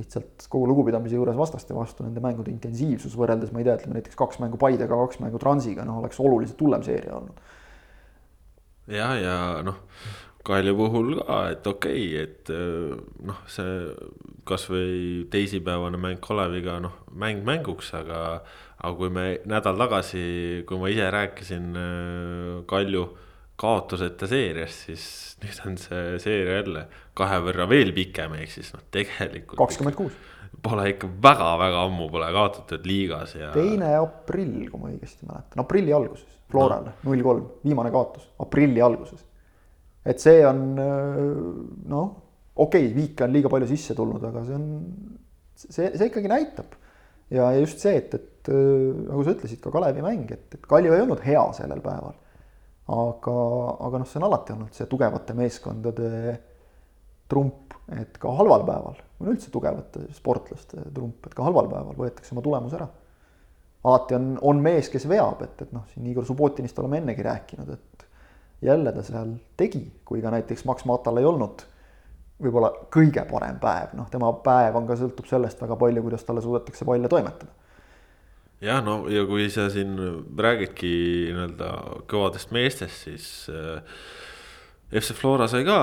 [0.00, 4.18] lihtsalt kogu lugupidamise juures vastaste vastu nende mängude intensiivsus võrreldes, ma ei tea, ütleme näiteks
[4.18, 7.50] kaks mängu Paidega, kaks mängu Transiga, noh, oleks oluliselt hullem seeria olnud.
[8.92, 9.86] Ja, ja noh,
[10.40, 12.52] Kalju puhul ka, et okei okay,, et
[13.28, 13.74] noh, see
[14.48, 18.40] kasvõi teisipäevane mäng Kaleviga, noh, mäng mänguks, aga.
[18.80, 20.22] aga kui me nädal tagasi,
[20.66, 21.74] kui ma ise rääkisin
[22.70, 23.04] Kalju
[23.60, 25.04] kaotuseta seerias, siis
[25.42, 29.58] nüüd on see seeria jälle kahe võrra veel pikem, ehk siis noh, tegelikult.
[29.60, 30.16] kakskümmend kuus.
[30.60, 33.52] Pole ikka väga-väga ammu pole kaotatud liigas ja.
[33.54, 37.26] teine aprill, kui ma õigesti mäletan, aprilli alguses, Florale null no.
[37.28, 39.22] kolm, viimane kaotus, aprilli alguses.
[40.04, 42.10] et see on noh,
[42.56, 44.66] okei okay,, viike on liiga palju sisse tulnud, aga see on,
[45.54, 46.76] see, see ikkagi näitab.
[47.32, 51.06] ja just see, et, et nagu sa ütlesid, ka Kalevi mäng, et, et Kalju ei
[51.06, 52.18] olnud hea sellel päeval
[52.90, 53.34] aga,
[53.86, 56.10] aga noh, see on alati olnud see tugevate meeskondade
[57.30, 62.34] trump, et ka halval päeval, või üldse tugevate sportlaste trump, et ka halval päeval võetakse
[62.34, 62.88] oma tulemus ära.
[63.84, 67.70] alati on, on mees, kes veab, et, et noh, siin Igor Subbotinist oleme ennegi rääkinud,
[67.72, 68.06] et
[68.62, 71.64] jälle ta seal tegi, kui ka näiteks Max Matal ei olnud
[72.40, 76.44] võib-olla kõige parem päev, noh, tema päev on ka, sõltub sellest väga palju, kuidas talle
[76.44, 77.52] suudetakse palle toimetada.
[78.60, 79.94] Jah, no ja kui sa siin
[80.36, 80.92] räägidki
[81.32, 81.70] nii-öelda
[82.10, 83.80] kõvadest meestest, siis äh,
[84.90, 85.76] FC Flora sai ka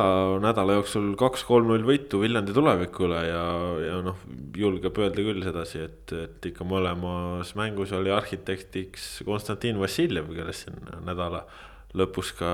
[0.44, 3.44] nädala jooksul kaks-kolm-null võitu Viljandi tulevikule ja,
[3.80, 4.18] ja noh,
[4.60, 10.92] julgeb öelda küll sedasi, et, et ikka mõlemas mängus oli arhitektiks Konstantin Vassiljev, kellest siin
[11.08, 11.46] nädala
[11.96, 12.52] lõpus ka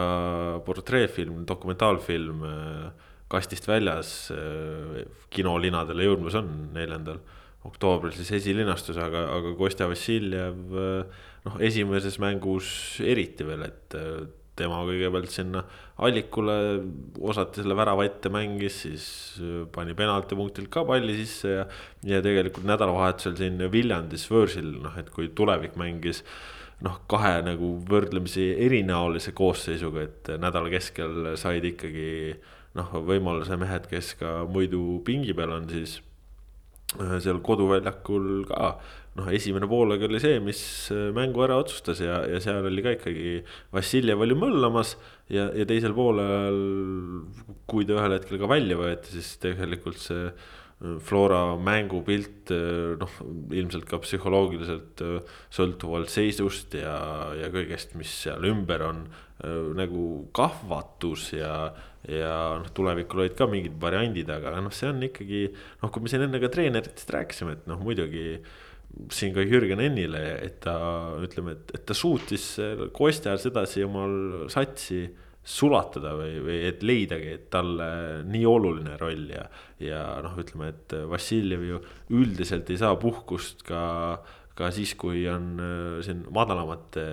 [0.67, 5.01] portreefilm, dokumentaalfilm äh, kastist väljas äh,
[5.33, 7.17] kinolinadele jõudmas on neljandal
[7.65, 12.69] oktoobril siis esilinastus, aga, aga Kostja Vassiljev noh, esimeses mängus
[13.01, 14.01] eriti veel, et
[14.59, 15.63] tema kõigepealt sinna
[16.05, 16.55] allikule
[17.21, 19.05] osati selle värava ette mängis, siis
[19.73, 21.67] pani penaltipunktilt ka palli sisse ja.
[22.07, 26.23] ja tegelikult nädalavahetusel siin Viljandis võõrsil, noh, et kui tulevik mängis
[26.83, 32.09] noh, kahe nagu võrdlemisi erinäolise koosseisuga, et nädala keskel said ikkagi
[32.77, 36.01] noh, võimaluse mehed, kes ka muidu pingi peal on, siis
[37.01, 38.75] Äh, seal koduväljakul ka
[39.19, 42.95] noh, esimene poolaeg oli see, mis äh, mängu ära otsustas ja, ja seal oli ka
[42.97, 44.95] ikkagi Vassiljev oli möllamas.
[45.34, 46.60] ja, ja teisel poolel,
[47.69, 50.52] kui ta ühel hetkel ka välja võeti, siis tegelikult see äh,
[50.99, 52.52] Flora mängupilt
[52.99, 53.13] noh,
[53.56, 54.99] ilmselt ka psühholoogiliselt
[55.54, 56.97] sõltuvalt seisust ja,
[57.39, 59.06] ja kõigest, mis seal ümber on
[59.78, 60.04] nagu
[60.36, 61.54] kahvatus ja
[62.04, 66.12] ja noh, tulevikul olid ka mingid variandid, aga noh, see on ikkagi noh, kui me
[66.12, 68.41] siin enne ka treeneritest rääkisime, et noh, muidugi
[69.13, 70.77] siin ka Jürgen Ennile, et ta
[71.23, 72.45] ütleme, et, et ta suutis
[72.93, 75.08] Kostjas edasi omal satsi
[75.43, 77.88] sulatada või, või et leidagi, et talle
[78.29, 79.43] nii oluline roll ja.
[79.84, 81.82] ja noh, ütleme, et Vassiljev ju
[82.15, 83.84] üldiselt ei saa puhkust ka,
[84.56, 87.06] ka siis, kui on äh, siin madalamate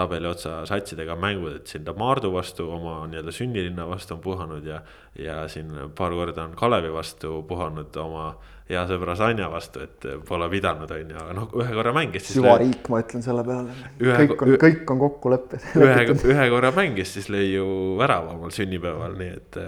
[0.00, 4.64] tabeli otsa satsidega mängud, et siin ta Maardu vastu oma nii-öelda sünnilinna vastu on puhanud
[4.64, 4.80] ja.
[5.18, 8.30] ja siin paar korda on Kalevi vastu puhanud oma
[8.70, 12.30] hea sõbra Sanja vastu, et pole pidanud, on ju, aga noh, ühe korra mängis.
[12.30, 13.76] süvariik, ma ütlen selle peale.
[14.00, 15.70] kõik on, kõik on kokku leppinud.
[15.84, 17.68] ühe, ühe korra mängis, siis lõi ju
[18.00, 19.62] värava omal sünnipäeval, nii et.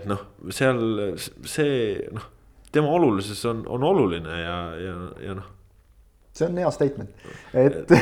[0.00, 0.82] et noh, seal
[1.18, 2.28] see noh,
[2.70, 5.56] tema olulisus on, on oluline ja, ja, ja noh
[6.40, 7.92] see on hea statement, et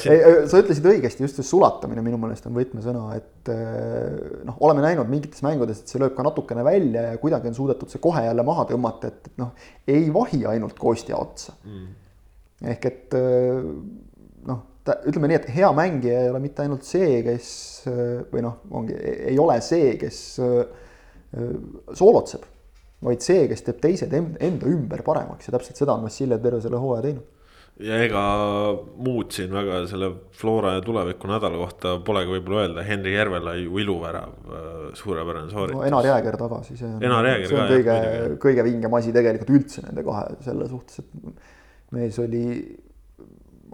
[0.00, 0.24] siin...
[0.50, 5.10] sa ütlesid õigesti, just see sulatamine minu meelest on võtmesõna, et eh, noh, oleme näinud
[5.10, 8.44] mingites mängudes, et see lööb ka natukene välja ja kuidagi on suudetud see kohe jälle
[8.46, 9.54] maha tõmmata, et, et noh,
[9.90, 11.56] ei vahi ainult Kostja otsa.
[11.66, 11.88] Mm..
[12.74, 13.64] ehk et eh,
[14.50, 14.62] noh,
[15.10, 17.50] ütleme nii, et hea mängija ei ole mitte ainult see, kes
[18.30, 18.96] või noh, ongi,
[19.32, 20.62] ei ole see, kes eh,
[21.92, 22.46] soolotseb,
[23.04, 26.80] vaid see, kes teeb teised enda ümber paremaks ja täpselt seda on Vassiljev terve selle
[26.80, 27.39] hooaja teinud
[27.84, 28.22] ja ega
[29.00, 33.80] muud siin väga selle Flora ja tuleviku nädala kohta polegi võib-olla öelda, Henri Järvela ju
[33.82, 35.86] iluvärav, äh, suurepärane sooritus no,.
[35.88, 37.96] Enar Jääger tagasi, see on, see on kõige,
[38.42, 41.42] kõige vingem asi tegelikult üldse nende kahe selle suhtes, et
[41.96, 42.44] mees oli,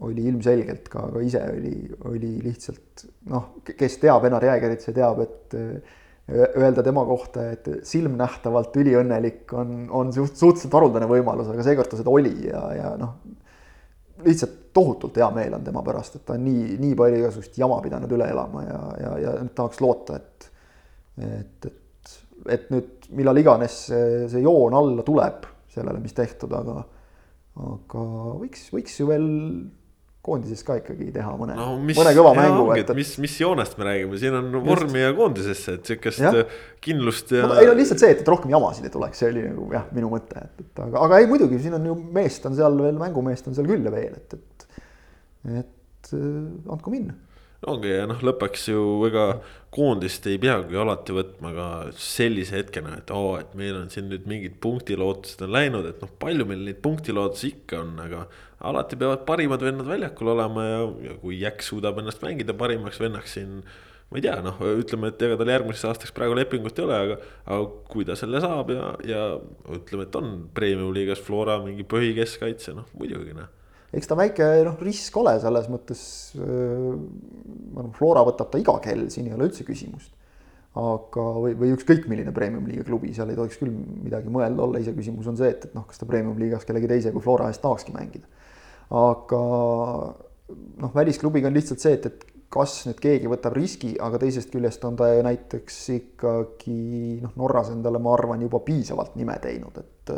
[0.06, 1.76] oli ilmselgelt ka, ka ise oli,
[2.12, 7.68] oli lihtsalt noh, kes teab Enar Jäägerit, see teab, et äh, öelda tema kohta, et
[7.86, 13.18] silmnähtavalt üliõnnelik on, on suhteliselt haruldane võimalus, aga seekord ta seda oli ja, ja noh
[14.24, 17.78] lihtsalt tohutult hea meel on tema pärast, et ta on nii, nii palju igasugust jama
[17.84, 20.48] pidanud üle elama ja, ja, ja tahaks loota, et,
[21.24, 22.14] et, et,
[22.56, 26.82] et nüüd millal iganes see, see joon alla tuleb sellele, mis tehtud, aga,
[27.68, 28.04] aga
[28.42, 29.28] võiks, võiks ju veel
[30.26, 32.66] koondises ka ikkagi teha mõne no,, mõne kõva mängu.
[32.76, 37.46] Et, mis, mis joonest me räägime, siin on vormi ja koondisesse, et sihukest kindlust ja.
[37.60, 40.10] ei no lihtsalt see, et, et rohkem jamasid ei tuleks, see oli nagu jah, minu
[40.12, 43.50] mõte, et, et aga, aga ei muidugi, siin on ju meest on seal veel, mängumeest
[43.50, 44.82] on seal küll ja veel, et, et,
[45.62, 47.16] et äh, andku minna
[47.64, 49.26] ongi ja noh, lõpuks ju ega
[49.74, 51.68] koondist ei peagi alati võtma ka
[52.00, 56.04] sellise hetkena, et oo oh,, et meil on siin nüüd mingid punktilootused on läinud, et
[56.04, 58.26] noh, palju meil neid punktilootusi ikka on, aga
[58.70, 60.78] alati peavad parimad vennad väljakul olema ja,
[61.10, 63.60] ja kui Jäkk suudab ennast mängida parimaks vennaks siin.
[64.06, 67.16] ma ei tea, noh, ütleme, et ega tal järgmiseks aastaks praegu lepingut ei ole, aga,
[67.42, 69.22] aga kui ta selle saab ja, ja
[69.74, 73.50] ütleme, et on premium liigas Flora mingi põhikeskkaitse, noh muidugi noh
[73.94, 76.02] eks ta väike noh, risk ole selles mõttes.
[76.36, 80.12] ma arvan, Flora võtab ta iga kell, siin ei ole üldse küsimust.
[80.76, 85.30] aga, või, või ükskõik milline premium-liiga klubi, seal ei tohiks küll midagi mõelda olla, iseküsimus
[85.30, 88.28] on see, et, et noh, kas ta premium-liigas kellegi teise kui Flora eest tahakski mängida
[88.94, 89.42] aga
[90.82, 94.84] noh, välisklubiga on lihtsalt see, et, et kas nüüd keegi võtab riski, aga teisest küljest
[94.86, 96.76] on ta näiteks ikkagi
[97.24, 100.14] noh, Norras endale, ma arvan, juba piisavalt nime teinud, et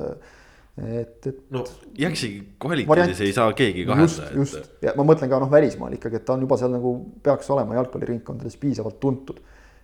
[0.78, 1.38] et, et.
[1.54, 1.64] no
[1.98, 4.30] Jaksi kvaliteedis ei saa keegi kahelda.
[4.34, 6.94] just, just ja ma mõtlen ka noh, välismaal ikkagi, et ta on juba seal nagu
[7.24, 9.40] peaks olema jalgpalliringkondades piisavalt tuntud.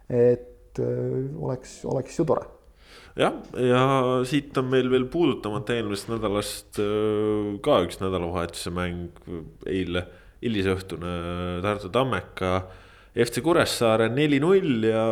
[0.08, 2.44] et öö, oleks, oleks ju tore
[3.18, 3.82] jah, ja
[4.28, 9.20] siit on meil veel puudutamata eelmisest nädalast äh, ka üks nädalavahetuse mäng
[9.70, 10.06] eile,
[10.44, 11.12] hilisõhtune
[11.64, 12.56] Tartu Tammeka.
[13.14, 15.02] FC Kuressaare neli-null ja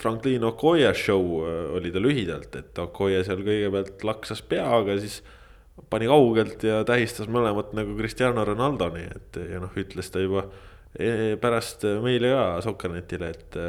[0.00, 5.20] Franklin Okoye show äh, oli ta lühidalt, et Okoye seal kõigepealt laksas peaga, siis
[5.90, 10.48] pani kaugelt ja tähistas mõlemat nagu Cristiano Ronaldo, nii et ja noh, ütles ta juba
[10.98, 13.62] eh, pärast meile ka Sokkernetile, et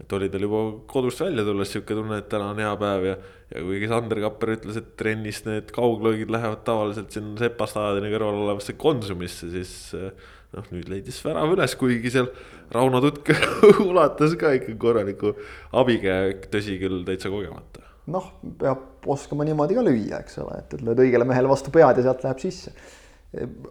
[0.00, 3.16] et oli tal juba kodust välja tulles sihuke tunne, et täna on hea päev ja.
[3.50, 8.44] ja kuigi Sander Kapper ütles, et trennis need kauglõigid lähevad tavaliselt sinna Sepa staadioni kõrval
[8.46, 9.74] olevasse Konsumisse, siis.
[10.56, 12.30] Noh, nüüd leidis värav üles, kuigi seal
[12.74, 13.32] Rauno Tutk
[13.90, 15.34] ulatas ka ikka korraliku
[15.80, 17.86] abikäe, tõsi küll, täitsa kogemata.
[18.10, 22.00] noh, peab oskama niimoodi ka lüüa, eks ole, et, et lööd õigele mehele vastu pead
[22.00, 22.74] ja sealt läheb sisse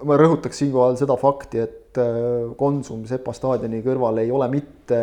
[0.07, 4.99] ma rõhutaks siinkohal seda fakti, et äh, Konsum Sepa staadioni kõrval ei ole mitte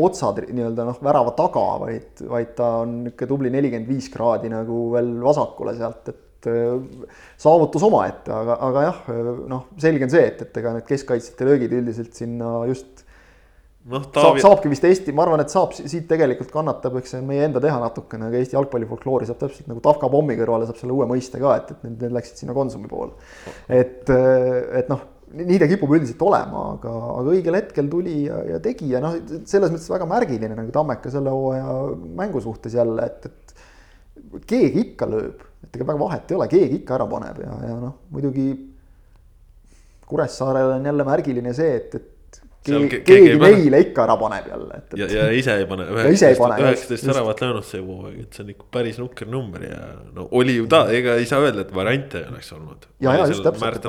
[0.00, 4.86] otsad nii-öelda noh, värava taga, vaid, vaid ta on niisugune tubli nelikümmend viis kraadi nagu
[4.94, 9.02] veel vasakule sealt, et äh, saavutus omaette, aga, aga jah,
[9.50, 13.04] noh, selge on see, et, et ega need keskkaitsjate löögid üldiselt sinna just
[13.88, 14.38] noh, Taavi...
[14.38, 17.44] saab, saabki vist Eesti, ma arvan, et saab siit tegelikult kannatab, eks see on meie
[17.48, 21.08] enda teha natukene, aga Eesti jalgpallifolkloori saab täpselt nagu Tafka pommi kõrvale saab selle uue
[21.10, 23.16] mõiste ka, et, et need, need läksid sinna Konsumi poole.
[23.66, 25.06] et, et noh,
[25.38, 29.16] nii ta kipub üldiselt olema, aga, aga õigel hetkel tuli ja, ja tegi ja noh,
[29.48, 31.74] selles mõttes väga märgiline nagu Tammeka selle hooaja
[32.18, 36.80] mängu suhtes jälle, et, et keegi ikka lööb, et ega väga vahet ei ole, keegi
[36.82, 38.48] ikka ära paneb ja, ja noh, muidugi
[40.08, 42.18] Kuressaarel on jälle märgiline see, et, et
[42.68, 44.98] keegi, keegi neile ikka ära paneb jälle, et, et.
[45.00, 45.86] ja, ja ise ei pane.
[45.92, 49.78] üheksateist säravat löönud see hooaeg, et see on ikka päris nukker number ja
[50.14, 52.88] no oli ju ta, ega ei saa öelda, et variante ei oleks olnud.
[53.04, 53.88] ja, ja just täpselt.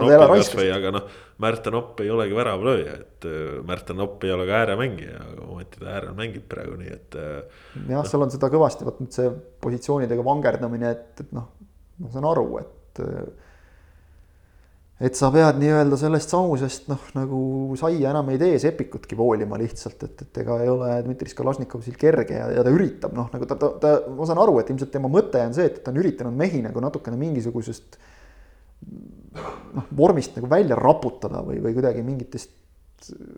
[0.76, 5.22] aga noh, Märten Opp ei olegi väravlööja, et äh, Märten Opp ei ole ka ääremängija,
[5.24, 7.16] aga ometi ta äärel mängib praegu, nii et.
[7.16, 7.62] Äh,
[7.94, 9.32] jah, seal on seda kõvasti, vot nüüd see
[9.64, 11.48] positsioonidega vangerdamine, et, et noh,
[12.00, 13.04] ma saan aru, et
[15.00, 17.40] et sa pead nii-öelda sellest samusest noh, nagu
[17.80, 22.36] saia enam ei tee sepikutki voolima lihtsalt, et, et ega ei ole Dmitri Skalašnikovil kerge
[22.36, 25.12] ja, ja ta üritab noh, nagu ta, ta, ta, ma saan aru, et ilmselt tema
[25.12, 27.96] mõte on see, et ta on üritanud mehi nagu natukene mingisugusest
[29.78, 32.52] noh, vormist nagu välja raputada või, või kuidagi mingitest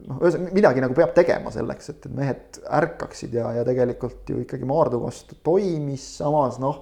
[0.09, 4.65] noh, ühesõnaga midagi nagu peab tegema selleks, et mehed ärkaksid ja, ja tegelikult ju ikkagi
[4.65, 6.81] Maardu vastu toimis, samas noh,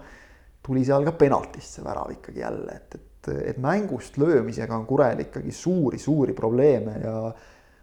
[0.65, 5.19] tuli seal ka penaltist see värav ikkagi jälle, et, et et mängust löömisega on Kurel
[5.19, 7.15] ikkagi suuri-suuri probleeme ja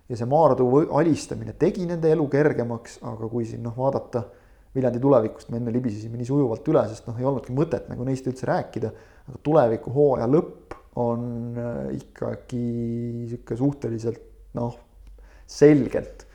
[0.09, 4.23] ja see Maardu alistamine tegi nende elu kergemaks, aga kui siin noh, vaadata
[4.77, 8.27] Viljandi tulevikust, me enne libisesime nii sujuvalt üle, sest noh, ei olnudki mõtet nagu neist
[8.29, 8.91] üldse rääkida,
[9.25, 11.23] aga tuleviku hooaja lõpp on
[11.57, 12.61] äh, ikkagi
[13.23, 14.21] niisugune suhteliselt
[14.59, 14.77] noh,
[15.49, 16.27] selgelt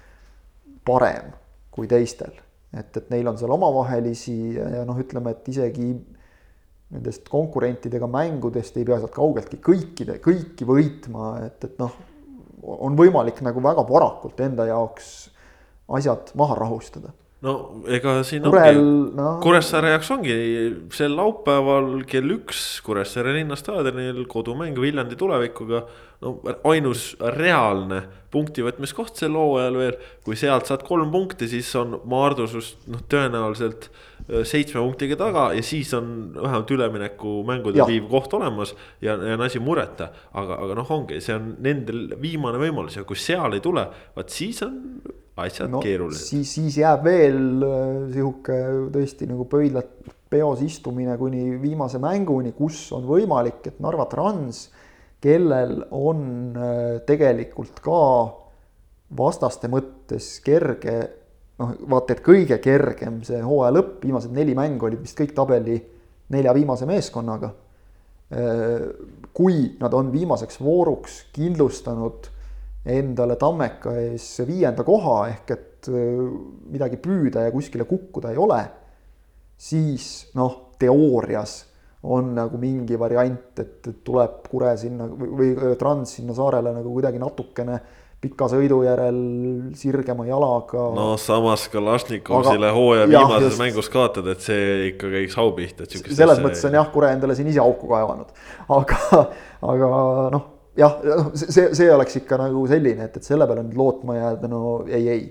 [0.86, 1.30] parem
[1.72, 2.34] kui teistel.
[2.74, 5.92] et, et neil on seal omavahelisi ja noh, ütleme, et isegi
[6.92, 11.96] nendest konkurentidega mängudest ei pea sealt kaugeltki kõikide, kõiki võitma, et, et noh,
[12.62, 15.12] on võimalik nagu väga varakult enda jaoks
[15.92, 17.14] asjad maha rahustada
[17.46, 17.56] no
[17.90, 20.36] ega siin Kurel, ongi no., Kuressaare jaoks ongi
[20.94, 25.86] sel laupäeval kell üks Kuressaare linnastaadionil kodumäng Viljandi tulevikuga.
[26.22, 26.36] no
[26.70, 32.46] ainus reaalne punkti võtmiskoht sel hooajal veel, kui sealt saad kolm punkti, siis on Maardu
[32.48, 33.90] sinust noh, tõenäoliselt
[34.48, 39.60] seitsme punktiga taga ja siis on vähemalt üleminekumängudel viiv koht olemas ja, ja on asi
[39.60, 40.12] mureta.
[40.34, 44.34] aga, aga noh, ongi, see on nendel viimane võimalus ja kui seal ei tule, vaat
[44.34, 44.78] siis on
[45.42, 46.28] asjad no, keerulised.
[46.28, 48.58] siis, siis jääb veel äh, sihuke
[48.94, 49.92] tõesti nagu pöidlat
[50.32, 54.68] peos istumine kuni viimase mänguni, kus on võimalik, et Narva Trans,
[55.22, 56.22] kellel on
[56.56, 58.04] äh, tegelikult ka
[59.18, 60.98] vastaste mõttes kerge,
[61.62, 65.78] noh, vaata et kõige kergem see hooaja lõpp, viimased neli mängu olid vist kõik tabeli
[66.34, 67.52] nelja viimase meeskonnaga.
[68.32, 68.86] Äh,
[69.36, 72.30] kui nad on viimaseks vooruks kindlustanud
[72.92, 76.22] endale Tammeka ees viienda koha ehk et äh,
[76.72, 78.62] midagi püüda ja kuskile kukkuda ei ole,
[79.62, 81.60] siis noh, teoorias
[82.10, 87.22] on nagu mingi variant, et tuleb Kure sinna või, või Trans sinna saarele nagu kuidagi
[87.22, 87.78] natukene
[88.22, 89.20] pika sõidu järel
[89.78, 90.86] sirgema jalaga.
[90.96, 96.42] no samas Kalašnikovile hooaja viimases just, mängus kaotada, et see ikka käiks au pihta, selles
[96.44, 98.34] mõttes on jah, Kure endale siin ise auku kaevanud,
[98.78, 99.26] aga,
[99.74, 99.94] aga
[100.38, 100.98] noh jah,
[101.36, 105.08] see, see oleks ikka nagu selline, et, et selle peale nüüd lootma jääda, no ei,
[105.08, 105.24] ei.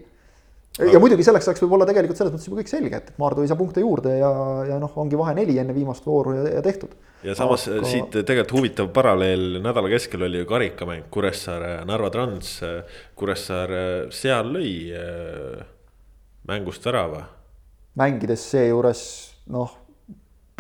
[0.79, 3.59] Ja muidugi selleks oleks võib-olla tegelikult selles mõttes juba kõik selge, et, Maardu ei saa
[3.59, 4.31] punkte juurde ja,
[4.69, 6.95] ja noh, ongi vahe neli enne viimast vooru ja, ja tehtud.
[7.27, 7.83] ja samas Aga...
[7.91, 12.55] siit tegelikult huvitav paralleel nädala keskel oli ju karikamäng Kuressaare, Narva Trans.
[13.19, 13.83] Kuressaare
[14.15, 15.69] seal lõi äh,
[16.51, 17.27] mängust värava.
[17.99, 19.05] mängides seejuures
[19.51, 19.81] noh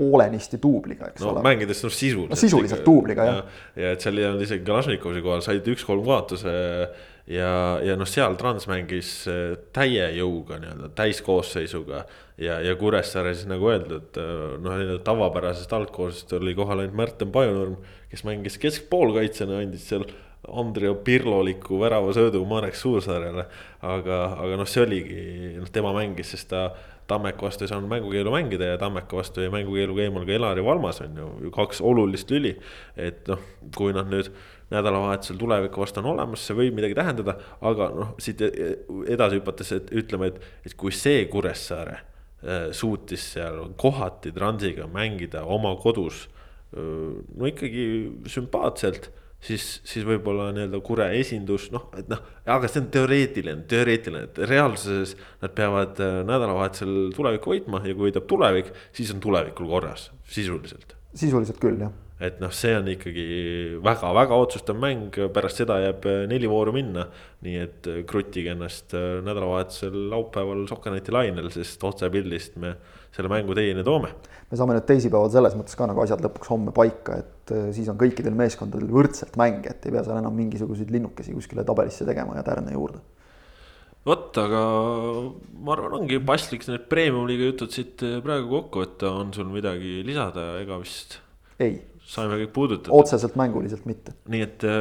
[0.00, 1.44] poolenisti duubliga, eks no, ole.
[1.44, 2.32] mängides noh sisuliselt.
[2.32, 3.40] no sisuliselt duubliga jah.
[3.76, 6.54] ja et seal ei olnud isegi Kalašnikovi kohal, said üks-kolm kaotuse.
[7.30, 7.52] Ja,
[7.84, 12.04] ja noh, seal Trans mängis äh, täie jõuga nii-öelda täiskoosseisuga.
[12.40, 17.78] ja, ja Kuressaare siis nagu öeldud, äh, noh tavapärasest algkoosest oli kohal ainult Märten Pajunurm,
[18.10, 20.06] kes mängis keskpoolkaitsjana, andis seal
[20.48, 23.44] Andrea Pirloliku väravasöödu Marek Suursaarele.
[23.82, 25.20] aga, aga noh, see oligi,
[25.58, 26.70] noh tema mängis, sest ta
[27.10, 31.00] Tammeka vastu ei saanud mängukeelu mängida ja Tammeka vastu jäi mängukeeluga eemal ka Elari Valmas
[31.02, 32.54] on ju, kaks olulist lüli.
[32.96, 33.40] et noh,
[33.76, 34.30] kui nad nüüd
[34.70, 39.94] nädalavahetusel tuleviku vastu on olemas, see võib midagi tähendada, aga noh, siit edasi hüpates, et
[40.02, 46.28] ütleme, et, et kui see Kuressaare äh, suutis seal kohati Transiga mängida oma kodus
[46.70, 47.82] no ikkagi
[48.30, 49.10] sümpaatselt
[49.42, 54.40] siis, siis võib-olla nii-öelda Kure esindus, noh, et noh, aga see on teoreetiline, teoreetiline, et
[54.50, 55.98] reaalsuses nad peavad
[56.28, 60.94] nädalavahetusel tulevikku võitma ja kui võidab tulevik, siis on tulevikul korras, sisuliselt.
[61.16, 61.96] sisuliselt küll, jah.
[62.20, 63.26] Et noh, see on ikkagi
[63.84, 67.06] väga-väga otsustav mäng, pärast seda jääb äh, neli vooru minna.
[67.40, 72.76] nii et äh, kruttige ennast nädalavahetusel laupäeval Sokkaneti lainel, sest otsepildist me
[73.10, 74.12] selle mängu teieni toome
[74.50, 77.88] me saame nüüd teisipäeval selles mõttes ka nagu asjad lõpuks homme paika, et äh, siis
[77.92, 82.38] on kõikidel meeskondadel võrdselt mänge, et ei pea seal enam mingisuguseid linnukesi kuskile tabelisse tegema
[82.38, 83.02] ja tärne juurde.
[84.06, 84.60] vot, aga
[85.60, 90.00] ma arvan, ongi paslik need premium-liiga jutud siit äh, praegu kokku võtta, on sul midagi
[90.06, 91.20] lisada, ega vist?
[91.62, 91.78] ei,
[92.10, 92.94] saime kõik puudutatud.
[92.96, 94.14] otseselt mänguliselt mitte.
[94.32, 94.78] nii et äh,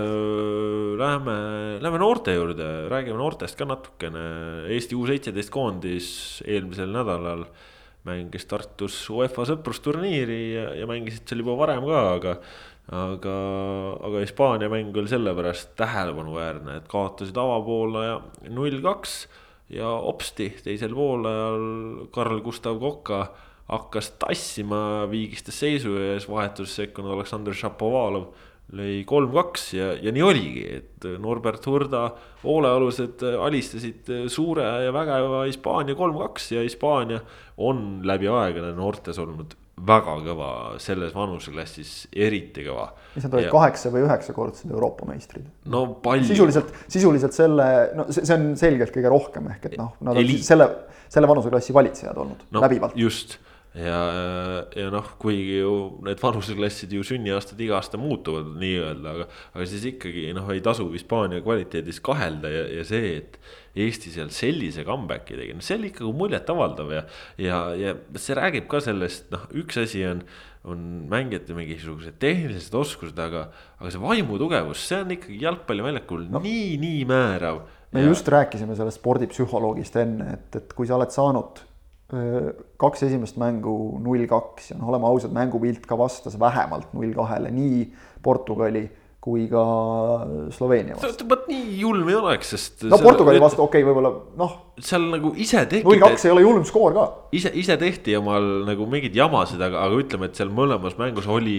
[0.99, 1.35] läheme,
[1.81, 4.23] läheme noorte juurde, räägime noortest ka natukene.
[4.73, 6.09] Eesti U seitseteist koondis
[6.47, 7.45] eelmisel nädalal
[8.07, 12.35] mängis Tartus UEFA sõprusturniiri ja, ja mängisid seal juba varem ka, aga
[12.89, 13.33] aga,
[14.07, 18.17] aga Hispaania mäng oli sellepärast tähelepanuväärne, et kaotasid avapoolaja
[18.49, 19.19] null kaks
[19.73, 23.27] ja hopsti teisel poolajal Karl Gustav Koka
[23.69, 28.31] hakkas tassima, viigistas seisu ees, vahetuses sekkunud Aleksandr Šapovalov
[28.75, 32.03] lõi kolm-kaks ja, ja nii oligi, et Norbert Hurda
[32.43, 37.23] hoolealused alistasid suure ja vägeva Hispaania kolm-kaks ja Hispaania
[37.65, 39.57] on läbi aegade noortes olnud
[39.87, 40.51] väga kõva,
[40.83, 42.89] selles vanuseklassis eriti kõva.
[43.15, 45.47] mis nad olid, kaheksa või üheksakordsed Euroopa meistrid?
[45.71, 46.27] no palju.
[46.29, 47.67] sisuliselt, sisuliselt selle,
[47.97, 50.67] no see, see on selgelt kõige rohkem ehk et noh, nad on selle,
[51.09, 52.97] selle vanuseklassi valitsejad olnud no, läbivalt.
[52.99, 53.39] just
[53.77, 53.99] ja,
[54.73, 55.73] ja noh, kuigi ju
[56.07, 60.87] need vanuseklassid ju sünniaastad iga aasta muutuvad nii-öelda, aga, aga siis ikkagi noh, ei tasu
[60.89, 63.39] Hispaania kvaliteedis kahelda ja, ja see, et
[63.79, 67.03] Eesti seal sellise comeback'i tegi, no see oli ikkagi muljetavaldav ja,
[67.37, 70.25] ja, ja see räägib ka sellest, noh, üks asi on,
[70.65, 73.45] on mängijate mingisugused tehnilised oskused, aga,
[73.77, 76.41] aga see vaimutugevus, see on ikkagi jalgpalliväljakul no.
[76.43, 77.61] nii, nii määrav.
[77.93, 78.09] me ja...
[78.09, 81.68] just rääkisime sellest spordipsühholoogist enne, et, et kui sa oled saanud
[82.09, 87.51] kaks esimest mängu null kaks ja noh, oleme ausad, mängupilt ka vastas vähemalt null kahele
[87.53, 87.83] nii
[88.25, 88.87] Portugali
[89.19, 89.61] kui ka
[90.55, 91.25] Sloveenia vastu.
[91.27, 92.85] vot nii julm ei oleks, sest.
[92.87, 94.53] no Portugali vastu okei okay,, võib-olla noh.
[94.79, 95.83] seal nagu ise tehti.
[95.83, 97.03] null kaks ei ole julm skoor ka.
[97.35, 101.57] ise, ise tehti omal nagu mingeid jamasid, aga, aga ütleme, et seal mõlemas mängus oli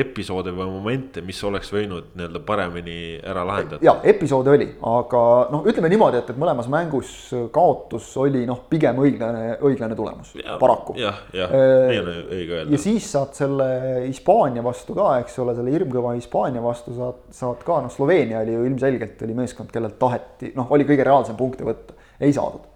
[0.00, 3.82] episoode või momente, mis oleks võinud nii-öelda paremini ära lahendada.
[3.84, 7.12] ja episoode oli, aga noh, ütleme niimoodi, et, et mõlemas mängus
[7.52, 10.32] kaotus oli noh, pigem õiglane, õiglane tulemus,
[10.64, 10.96] paraku.
[11.02, 12.72] jah, jah, nii on õige öelda.
[12.72, 13.68] ja siis saad selle
[14.08, 18.54] Hispaania vastu ka, eks ole, selle hirmkõva Hispaania vastu saad, saad ka, noh, Sloveenia oli
[18.54, 22.68] ju ilmselgelt oli meeskond, kellelt taheti, noh, oli kõige reaalsem punkte võtta, ei saadud.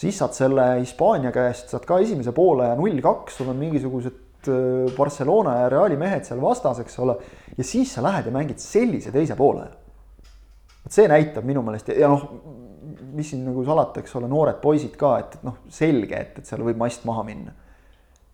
[0.00, 4.88] siis saad selle Hispaania käest, saad ka esimese poole null kaks, sul on mingisugused äh,
[4.96, 7.16] Barcelona ja Reali mehed seal vastas, eks ole.
[7.56, 9.68] ja siis sa lähed ja mängid sellise teise poole.
[10.80, 12.28] vot see näitab minu meelest ja, ja noh,
[13.14, 16.46] mis siin nagu salata, eks ole, noored poisid ka, et, et noh, selge, et, et
[16.46, 17.56] seal võib mast maha minna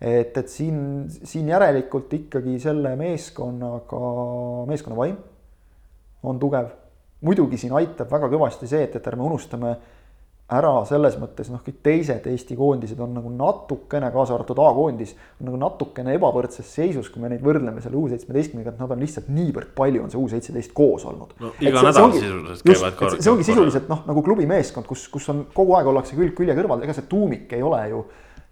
[0.01, 0.79] et, et siin,
[1.09, 4.03] siin järelikult ikkagi selle meeskonnaga,
[4.69, 5.17] meeskonna vaim
[6.27, 6.73] on tugev.
[7.27, 9.77] muidugi siin aitab väga kõvasti see, et, et ärme unustame
[10.47, 15.49] ära selles mõttes noh, kõik teised Eesti koondised on nagu natukene, kaasa arvatud A-koondis, on
[15.49, 19.73] nagu natukene ebavõrdses seisus, kui me neid võrdleme selle U17-ga, et nad on lihtsalt niivõrd
[19.75, 21.35] palju on see U17 koos olnud.
[21.43, 23.19] no iga nädal sisuliselt käivad kord.
[23.19, 26.87] see ongi sisuliselt noh, nagu klubimeeskond, kus, kus on kogu aeg ollakse külg külje kõrval,
[26.87, 28.05] ega see tuumik ei ole ju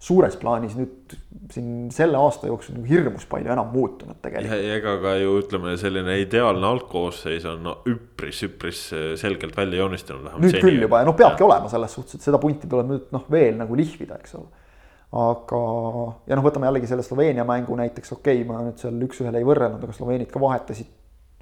[0.05, 1.15] suures plaanis nüüd
[1.53, 4.61] siin selle aasta jooksul nagu hirmus palju enam muutunud tegelikult.
[4.65, 8.81] ja ega ka ju ütleme, selline ideaalne algkoosseis on no, üpris, üpris
[9.21, 10.35] selgelt välja joonistunud.
[10.41, 11.49] nüüd küll juba ja noh, peabki ja.
[11.49, 14.47] olema selles suhtes, et seda punti tuleb nüüd noh, veel nagu lihvida, eks ole.
[15.25, 15.63] aga,
[16.29, 19.47] ja noh, võtame jällegi selle Sloveenia mängu näiteks, okei okay,, ma nüüd seal üks-ühele ei
[19.47, 20.93] võrrelnud, aga sloveenid ka vahetasid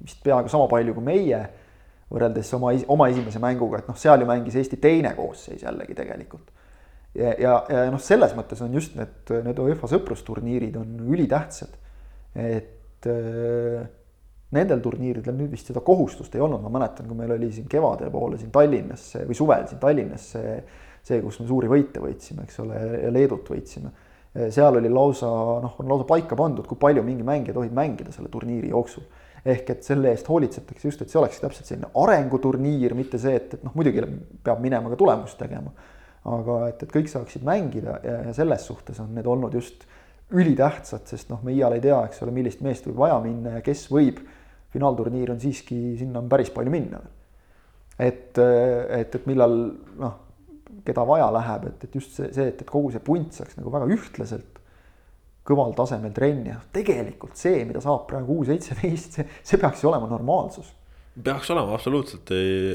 [0.04, 1.44] vist peaaegu sama palju kui meie
[2.12, 6.52] võrreldes oma, oma esimese mänguga, et noh, seal ju mängis Eesti teine koosseis jällegi tegelikult
[7.14, 11.76] ja, ja, ja noh, selles mõttes on just need, need UEFA sõprusturniirid on ülitähtsad.
[12.34, 13.84] et äh,
[14.54, 18.10] nendel turniiridel nüüd vist seda kohustust ei olnud, ma mäletan, kui meil oli siin kevade
[18.12, 20.56] poole siin Tallinnas või suvel siin Tallinnas see,
[21.02, 23.92] see, kus me suuri võite võitsime, eks ole, ja Leedut võitsime.
[24.54, 25.30] seal oli lausa
[25.62, 29.06] noh, on lausa paika pandud, kui palju mingi mängija tohib mängida selle turniiri jooksul
[29.44, 33.58] ehk et selle eest hoolitsetakse just, et see oleks täpselt selline arenguturniir, mitte see, et,
[33.58, 34.02] et noh, muidugi
[34.42, 35.74] peab minema ka tulemust tegema
[36.24, 39.84] aga et, et kõik saaksid mängida ja, ja selles suhtes on need olnud just
[40.34, 43.64] ülitähtsad, sest noh, me iial ei tea, eks ole, millist meest võib vaja minna ja
[43.64, 44.22] kes võib.
[44.74, 47.00] finaalturniir on siiski, sinna on päris palju minna.
[47.98, 49.52] et, et, et millal
[50.00, 50.16] noh,
[50.84, 53.70] keda vaja läheb, et, et just see, see, et, et kogu see punt saaks nagu
[53.70, 54.58] väga ühtlaselt
[55.44, 59.92] kõval tasemel trenni ja tegelikult see, mida saab praegu U seitseteist, see, see peaks ju
[59.92, 60.72] olema normaalsus
[61.14, 62.30] peaks olema absoluutselt,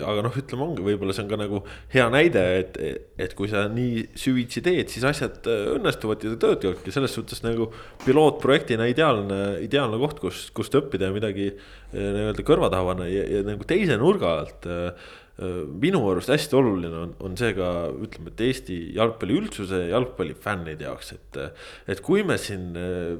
[0.08, 1.60] aga noh, ütleme ongi, võib-olla see on ka nagu
[1.92, 2.78] hea näide, et,
[3.20, 7.68] et kui sa nii süvitsi teed, siis asjad äh, õnnestuvad ja töötavadki selles suhtes nagu
[8.06, 11.58] pilootprojektina ideaalne, ideaalne koht, kus, kust õppida ja midagi äh,
[11.92, 14.70] nii-öelda kõrva taha panna ja, ja nagu teise nurga alt.
[14.70, 19.94] Äh, minu arust hästi oluline on, on see ka ütleme, et Eesti jalgpalli üldsuse ja
[19.94, 21.40] jalgpallifännide jaoks, et.
[21.88, 22.74] et kui me siin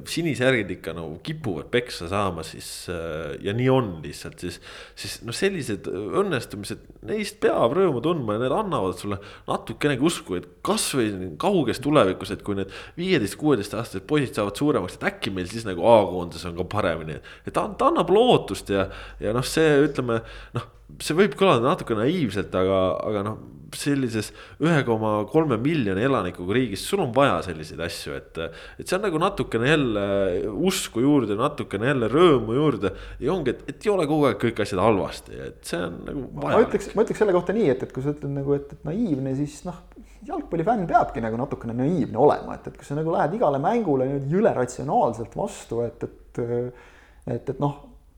[0.08, 2.68] sinisärgid ikka nagu no, kipuvad peksa saama, siis
[3.40, 4.58] ja nii on lihtsalt, siis.
[4.98, 10.50] siis noh, sellised õnnestumised, neist peab rõõmu tundma ja need annavad sulle natukenegi usku, et
[10.66, 15.48] kasvõi kauges tulevikus, et kui need viieteist, kuueteist aastased poisid saavad suuremaks, et äkki meil
[15.48, 17.16] siis nagu A-koondises on ka paremini.
[17.46, 18.90] et ta, ta annab lootust ja,
[19.22, 20.20] ja noh, see ütleme
[20.58, 20.68] noh
[21.02, 23.40] see võib kõlada natuke naiivselt, aga, aga noh,
[23.76, 24.32] sellises
[24.62, 28.40] ühe koma kolme miljoni elanikuga riigis, sul on vaja selliseid asju, et.
[28.80, 30.04] et see on nagu natukene jälle
[30.70, 34.62] usku juurde, natukene jälle rõõmu juurde ja ongi, et, et ei ole kogu aeg kõik
[34.64, 36.26] asjad halvasti, et see on nagu.
[36.42, 38.86] ma ütleks, ma ütleks selle kohta nii, et, et kui sa ütled nagu, et, et
[38.90, 39.78] naiivne, siis noh,
[40.26, 44.34] jalgpallifänn peabki nagu natukene naiivne olema, et, et kui sa nagu lähed igale mängule nüüd
[44.34, 46.18] jüle ratsionaalselt vastu, et, et
[47.30, 47.74] et, et noh,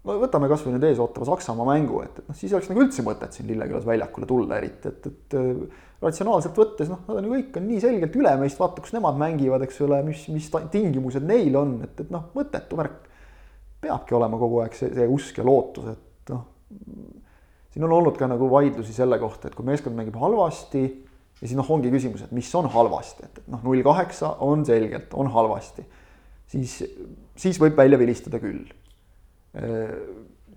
[0.06, 3.36] no võtame kasvõi nüüd eesootava Saksamaa mängu, et, et noh, siis oleks nagu üldse mõtet
[3.36, 5.62] siin Lillekülas väljakule tulla, eriti et, et äh,
[6.02, 9.18] ratsionaalselt võttes noh, nad on ju kõik on nii selgelt üle meist, vaata, kus nemad
[9.20, 13.08] mängivad, eks ole, mis, mis tingimused neil on, et, et noh, mõttetu värk.
[13.82, 16.44] peabki olema kogu aeg see, see usk ja lootus, et noh,
[17.72, 21.56] siin on olnud ka nagu vaidlusi selle kohta, et kui meeskond mängib halvasti ja siis
[21.58, 25.30] noh, ongi küsimus, et mis on halvasti, et, et noh, null kaheksa on selgelt, on
[25.34, 25.86] halvasti,
[26.50, 26.78] siis,
[27.38, 28.66] siis võib välja vilistada küll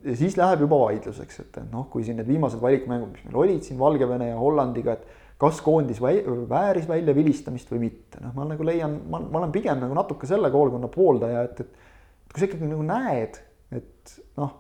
[0.06, 3.40] ja siis läheb juba vaidluseks, et, et noh, kui siin need viimased valikmängud, mis meil
[3.42, 8.46] olid siin Valgevene ja Hollandiga, et kas koondis vääris välja vilistamist või mitte, noh, ma
[8.48, 12.50] nagu leian, ma, ma olen pigem nagu natuke selle koolkonna pooldaja, et, et kui sa
[12.50, 13.42] ikkagi nagu näed,
[13.76, 14.56] et noh,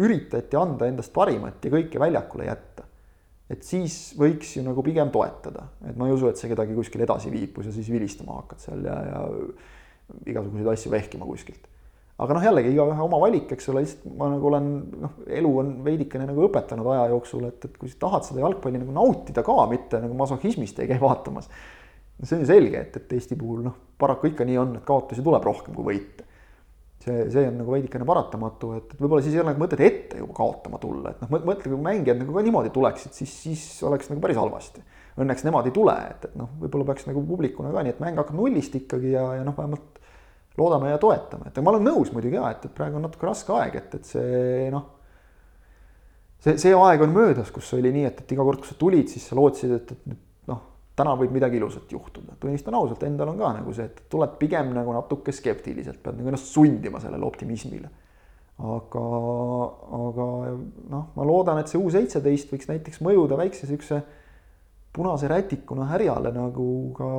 [0.00, 2.86] üritati anda endast parimat ja kõike väljakule jätta,
[3.50, 7.06] et siis võiks ju nagu pigem toetada, et ma ei usu, et see kedagi kuskil
[7.06, 9.24] edasi viib, kui sa siis vilistama hakkad seal ja, ja
[10.26, 11.70] igasuguseid asju vehkima kuskilt
[12.20, 14.70] aga noh, jällegi igaühe oma valik, eks ole, lihtsalt ma nagu olen
[15.04, 18.80] noh, elu on veidikene nagu õpetanud aja jooksul, et, et kui sa tahad seda jalgpalli
[18.82, 21.48] nagu nautida ka, mitte nagu masohhismist ei käi vaatamas.
[22.22, 25.24] see on ju selge, et, et Eesti puhul noh, paraku ikka nii on, et kaotusi
[25.24, 26.26] tuleb rohkem kui võite.
[27.00, 30.20] see, see on nagu veidikene paratamatu, et, et võib-olla siis ei ole nagu mõtet ette
[30.20, 34.12] juba kaotama tulla, et noh, mõtle, kui mängijad nagu ka niimoodi tuleksid, siis, siis oleks
[34.12, 34.84] nagu päris halvasti.
[35.20, 38.20] Õnneks nemad ei tule, et, et noh, võib-olla peaks nagu publikuna ka nii, et mäng
[38.20, 39.99] hakkab nullist ikkagi ja, ja noh, vähemalt
[40.60, 43.54] loodame ja toetame, et ma olen nõus muidugi ja et, et praegu on natuke raske
[43.56, 44.88] aeg, et, et see noh.
[46.38, 49.08] see, see aeg on möödas, kus oli nii, et, et iga kord, kui sa tulid,
[49.12, 50.60] siis sa lootsid, et, et noh,
[50.98, 52.36] täna võib midagi ilusat juhtuda.
[52.42, 56.32] tunnistan ausalt, endal on ka nagu see, et tuled pigem nagu natuke skeptiliselt, pead nagu
[56.32, 57.90] ennast sundima sellele optimismile.
[58.60, 59.02] aga,
[59.96, 60.24] aga
[60.92, 64.02] noh, ma loodan, et see U seitseteist võiks näiteks mõjuda väikse siukse
[64.92, 67.10] punase rätikuna härjale nagu ka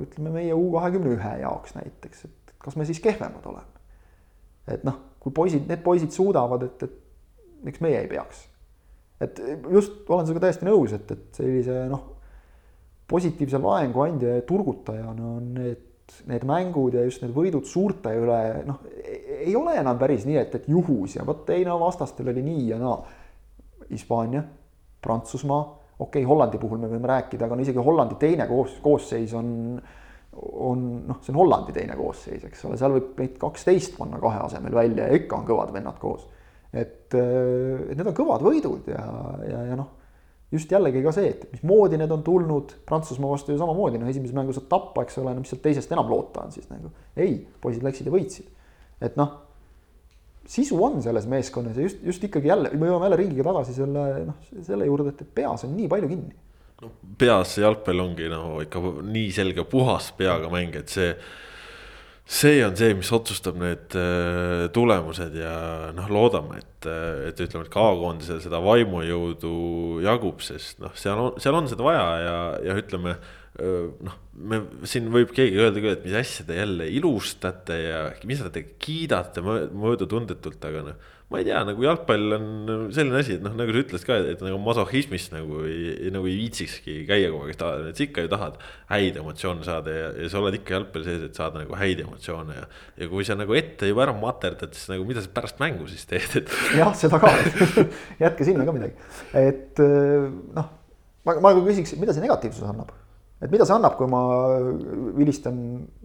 [0.00, 3.82] ütleme, meie U kahekümne ühe jaoks näiteks, et kas me siis kehvemad oleme?
[4.70, 8.46] et noh, kui poisid, need poisid suudavad, et, et miks meie ei peaks?
[9.22, 9.38] et
[9.70, 12.04] just olen sinuga täiesti nõus, et, et sellise noh,
[13.10, 15.82] positiivse laengu andja ja turgutajana on need,
[16.30, 18.80] need mängud ja just need võidud suurte üle, noh,
[19.42, 22.64] ei ole enam päris nii, et, et juhus ja vot ei no vastastel oli nii
[22.72, 22.96] ja naa.
[23.92, 24.40] Hispaania,
[25.04, 25.62] Prantsusmaa,
[25.98, 29.50] okei okay,, Hollandi puhul me võime rääkida, aga no isegi Hollandi teine koos, koosseis on
[30.32, 34.40] on noh, see on Hollandi teine koosseis, eks ole, seal võib neid kaksteist panna kahe
[34.46, 36.28] asemel välja ja ikka on kõvad vennad koos.
[36.72, 39.04] et, äh, et need on kõvad võidud ja,
[39.44, 39.90] ja, ja noh,
[40.52, 44.36] just jällegi ka see, et mismoodi need on tulnud Prantsusmaa vastu ju samamoodi, noh, esimeses
[44.36, 46.92] mängus saad tappa, eks ole, no mis sealt teisest enam loota on siis nagu.
[47.16, 48.48] ei, poisid läksid ja võitsid.
[49.04, 49.34] et noh,
[50.48, 54.06] sisu on selles meeskonnas ja just, just ikkagi jälle, me jõuame jälle ringiga tagasi selle
[54.30, 56.40] noh, selle juurde, et peas on nii palju kinni
[56.82, 61.14] no peas jalgpall ongi no ikka nii selge puhas peaga mäng, et see.
[62.32, 67.66] see on see, mis otsustab need äh, tulemused ja noh, loodame, et, äh, et ütleme,
[67.66, 72.36] et K-koondisel seda vaimujõudu jagub, sest noh, seal on, seal on seda vaja ja,
[72.70, 76.86] ja ütleme äh, noh, me siin võib keegi öelda küll, et mis asja te jälle
[76.94, 82.46] ilustate ja mis te kiidate möödatundetult, aga noh ma ei tea, nagu jalgpall on
[82.92, 86.36] selline asi, et noh, nagu sa ütlesid ka, et nagu masohhismist nagu ei, nagu ei
[86.42, 87.54] viitsikski käia kogu aeg,
[87.88, 88.58] et sa ikka ju tahad
[88.92, 92.58] häid emotsioone saada ja, ja sa oled ikka jalgpalli sees, et saada nagu häid emotsioone
[92.58, 92.68] ja.
[93.00, 96.04] ja kui sa nagu ette juba ära materdad, siis nagu mida sa pärast mängu siis
[96.10, 96.54] teed, et.
[96.80, 97.32] jah, seda ka
[98.24, 99.10] jätke sinna ka midagi,
[99.40, 100.72] et noh,
[101.24, 102.92] ma, ma küsiks, mida see negatiivsus annab,
[103.40, 104.24] et mida see annab, kui ma
[105.16, 105.56] vilistan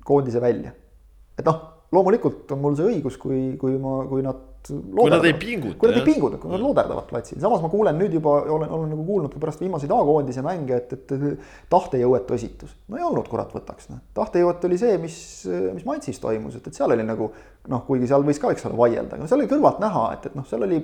[0.07, 0.71] koondise välja,
[1.37, 4.39] et noh loomulikult on mul see õigus, kui, kui ma, kui nad.
[4.67, 5.77] kui nad ei pinguta.
[5.79, 8.91] kui nad ei pinguta, kui nad looderdavad platsil, samas ma kuulen nüüd juba, olen, olen
[8.91, 12.73] nagu kuulnud ka pärast viimaseid A-koondise mänge, et, et tahtejõuetu esitus.
[12.91, 15.19] no ei olnud, kurat, võtaks noh, tahtejõuetu oli see, mis,
[15.77, 17.31] mis Mantsis toimus, et, et seal oli nagu
[17.71, 20.35] noh, kuigi seal võis ka, eks ole, vaielda, aga seal oli kõrvalt näha, et, et
[20.35, 20.81] noh, seal oli,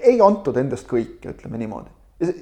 [0.00, 1.92] ei antud endast kõike, ütleme niimoodi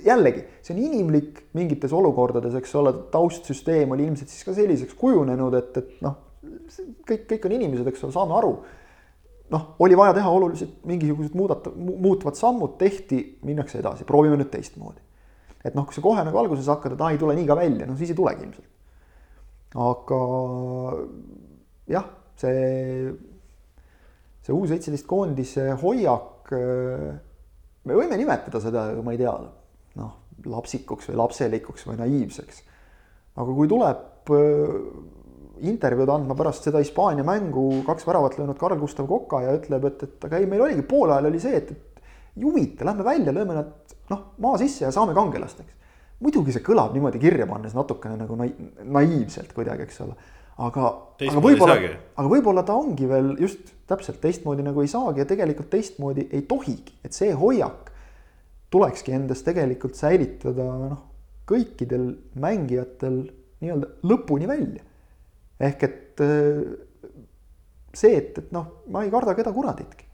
[0.05, 5.57] jällegi, see on inimlik mingites olukordades, eks ole, taustsüsteem oli ilmselt siis ka selliseks kujunenud,
[5.59, 6.19] et, et noh,
[6.81, 8.53] kõik, kõik on inimesed, eks ole, saame aru.
[9.53, 15.03] noh, oli vaja teha oluliselt mingisugused muudata, muutuvad sammud, tehti, minnakse edasi, proovime nüüd teistmoodi.
[15.65, 17.87] et noh, kui sa kohe nagu alguses hakkad, et aa, ei tule nii ka välja,
[17.87, 18.71] no siis ei tulegi ilmselt.
[19.89, 20.23] aga
[21.93, 22.09] jah,
[22.41, 23.13] see,
[24.43, 29.33] see U seitseteist koondise hoiak, me võime nimetada seda, ma ei tea,
[30.01, 30.17] noh,
[30.49, 32.63] lapsikuks või lapselikuks või naiivseks.
[33.37, 34.33] aga kui tuleb
[35.61, 40.03] intervjuud andma pärast seda Hispaania mängu kaks väravat löönud Karl Gustav Koka ja ütleb, et,
[40.03, 42.03] et aga ei, meil oligi poole ajal oli see, et, et
[42.37, 45.75] ei huvita, lähme välja, lööme nad noh, maa sisse ja saame kangelasteks.
[46.23, 50.17] muidugi see kõlab niimoodi kirja pannes natukene nagu naiivselt kuidagi, eks ole
[50.61, 50.89] aga,
[51.29, 51.77] aga võib-olla,
[52.17, 56.45] aga võib-olla ta ongi veel just täpselt teistmoodi nagu ei saagi ja tegelikult teistmoodi ei
[56.49, 57.91] tohigi, et see hoiak
[58.73, 61.03] tulekski endas tegelikult säilitada noh,
[61.49, 63.25] kõikidel mängijatel
[63.63, 64.85] nii-öelda lõpuni välja.
[65.63, 66.63] Ehk et äh,
[67.93, 70.09] see, et, et noh, ma ei karda keda kuraditki.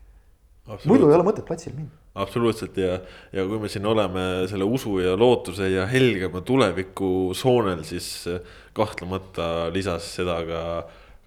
[0.84, 2.98] muidu ei ole mõtet platsil minna absoluutselt ja,
[3.32, 8.40] ja kui me siin oleme selle usu ja lootuse ja helgema tuleviku soonel, siis äh,
[8.76, 10.62] kahtlemata lisas seda ka,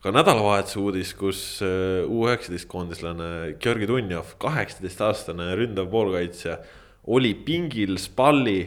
[0.04, 6.60] ka nädalavahetuse uudis, kus äh, U üheksateist koondislane Georgi Dunjov, kaheksateistaastane ründav poolkaitsja,
[7.12, 8.60] oli pingil Spalli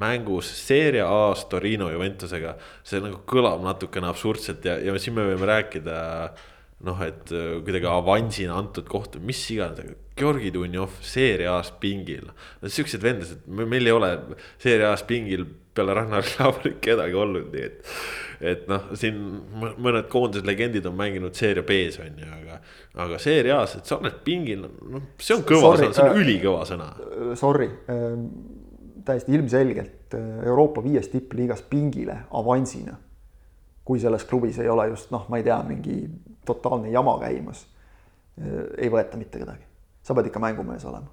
[0.00, 2.56] mängus Serie A-s Torino Juventusega.
[2.84, 5.98] see nagu kõlab natukene absurdselt ja, ja siin me võime rääkida
[6.86, 12.30] noh, et äh, kuidagi avansina antud kohta, mis iganes, Georgi Dunjov Serie A-s pingil.
[12.60, 14.12] no siuksed vendasid, meil ei ole
[14.60, 17.92] Serie A-s pingil peale Ragnar Klavrit kedagi olnud, nii et.
[18.52, 19.20] et noh, siin
[19.62, 22.58] mõned koondise legendid on mänginud Serie B-s on ju, aga,
[23.06, 26.24] aga Serie A-s, et sa oled pingil, noh, see on kõva sõna, see on äh,
[26.24, 26.90] ülikõva sõna.
[27.38, 28.18] Sorry äh,,
[29.04, 32.96] täiesti ilmselgelt äh, Euroopa viies tippliigas pingile avansina.
[33.84, 35.96] kui selles klubis ei ole just noh, ma ei tea, mingi
[36.46, 37.66] totaalne jama käimas,
[38.38, 39.72] äh, ei võeta mitte kedagi
[40.02, 41.10] sa pead ikka mängumees olema.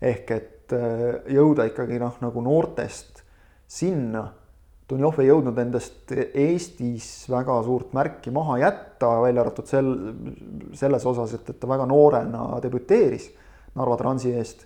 [0.00, 3.24] ehk et äh, jõuda ikkagi noh, nagu noortest
[3.68, 4.30] sinna.
[4.90, 9.90] Dunjov ei jõudnud endast Eestis väga suurt märki maha jätta, välja arvatud sel,
[10.74, 13.28] selles osas, et, et ta väga noorena debüteeris
[13.78, 14.64] Narva Transi eest.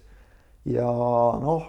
[0.64, 0.86] ja
[1.42, 1.66] noh,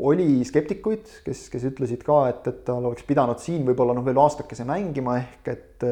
[0.00, 4.20] oli skeptikuid, kes, kes ütlesid ka, et, et tal oleks pidanud siin võib-olla noh, veel
[4.24, 5.90] aastakese mängima ehk et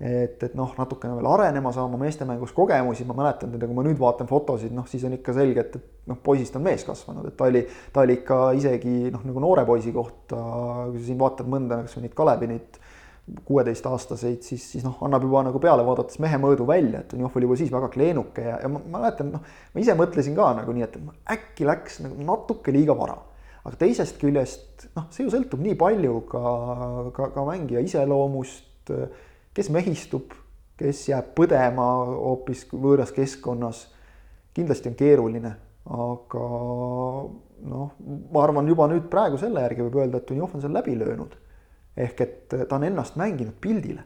[0.00, 4.00] et, et noh, natukene veel arenema saama meestemängus kogemusi, ma mäletan teda, kui ma nüüd
[4.00, 7.36] vaatan fotosid, noh siis on ikka selge, et, et noh, poisist on mees kasvanud, et
[7.38, 7.62] ta oli,
[7.94, 10.40] ta oli ikka isegi noh, nagu noore poisi kohta,
[10.90, 12.80] kui sa siin vaatad mõnda, kas või neid Kalevi neid
[13.48, 17.48] kuueteistaastaseid, siis, siis noh, annab juba nagu peale vaadates mehe mõõdu välja, et Jonjov oli
[17.48, 20.84] juba siis väga kleenuke ja, ja ma mäletan, noh, ma ise mõtlesin ka nagu nii,
[20.84, 20.98] et
[21.36, 23.16] äkki läks nagu natuke liiga vara
[23.64, 26.42] aga teisest küljest noh, see ju sõltub nii palju ka,
[27.16, 28.92] ka, ka mängija iseloomust
[29.54, 30.34] kes mehistub,
[30.78, 33.86] kes jääb põdema hoopis võõras keskkonnas.
[34.54, 35.50] kindlasti on keeruline,
[35.90, 36.44] aga
[37.70, 37.94] noh,
[38.32, 41.34] ma arvan, juba nüüd praegu selle järgi võib öelda, et Dunjov on seal läbi löönud.
[41.96, 44.04] Ehk et ta on ennast mänginud pildile.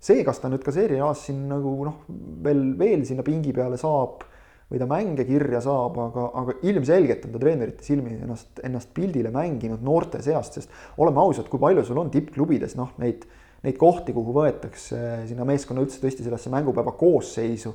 [0.00, 2.04] see, kas ta nüüd ka Serie A-s siin nagu noh,
[2.44, 4.24] veel, veel sinna pingi peale saab
[4.70, 9.32] või ta mänge kirja saab, aga, aga ilmselgelt on ta treenerite silmis ennast, ennast pildile
[9.34, 13.26] mänginud noorte seast, sest oleme ausad, kui palju sul on tippklubides noh, neid
[13.66, 14.98] neid kohti, kuhu võetakse
[15.28, 17.74] sinna meeskonna üldse tõesti sellesse mängupäeva koosseisu.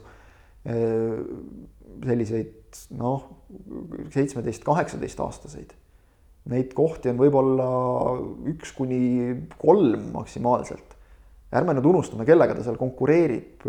[2.06, 3.28] selliseid noh,
[4.14, 5.76] seitsmeteist, kaheksateist aastaseid.
[6.52, 7.70] Neid kohti on võib-olla
[8.52, 9.00] üks kuni
[9.58, 10.94] kolm maksimaalselt.
[11.56, 13.66] ärme nüüd unustame, kellega ta seal konkureerib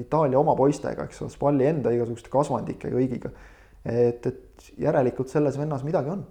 [0.00, 3.30] Itaalia oma poistega, eks ole, Spalli enda igasuguste kasvandike kõigiga.
[3.84, 6.24] et, et järelikult selles vennas midagi on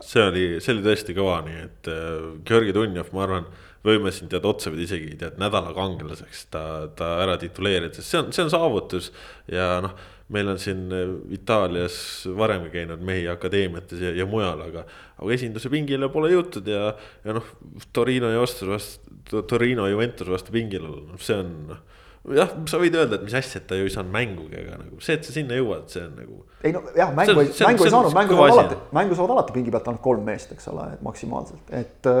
[0.00, 3.48] see oli, see oli tõesti kõva, nii et äh, Georgi Dunjov, ma arvan,
[3.84, 6.64] võime siin tead otsapidi isegi tead nädala kangelaseks ta,
[6.96, 9.10] ta ära tituleerida, sest see on, see on saavutus.
[9.50, 9.96] ja noh,
[10.34, 11.96] meil on siin äh, Itaalias
[12.38, 14.84] varemgi käinud mehi akadeemiates ja, ja mujal, aga,
[15.18, 16.92] aga esinduse pingile pole jõutud ja,
[17.24, 17.48] ja noh,
[17.92, 21.88] Torino ja Ostos vastu, Torino Juventus vastu pingil olla, noh, see on noh
[22.30, 25.00] jah, sa võid öelda, et mis asja, et ta ju ei saanud mängugi, aga nagu
[25.02, 26.40] see, et sa sinna jõuad, see on nagu.
[26.62, 29.74] ei no jah, mängu ei, mängu ei saanud, mängu saavad alati, mängu saavad alati pingi
[29.74, 32.12] pealt ainult kolm meest, eks ole, et maksimaalselt, et.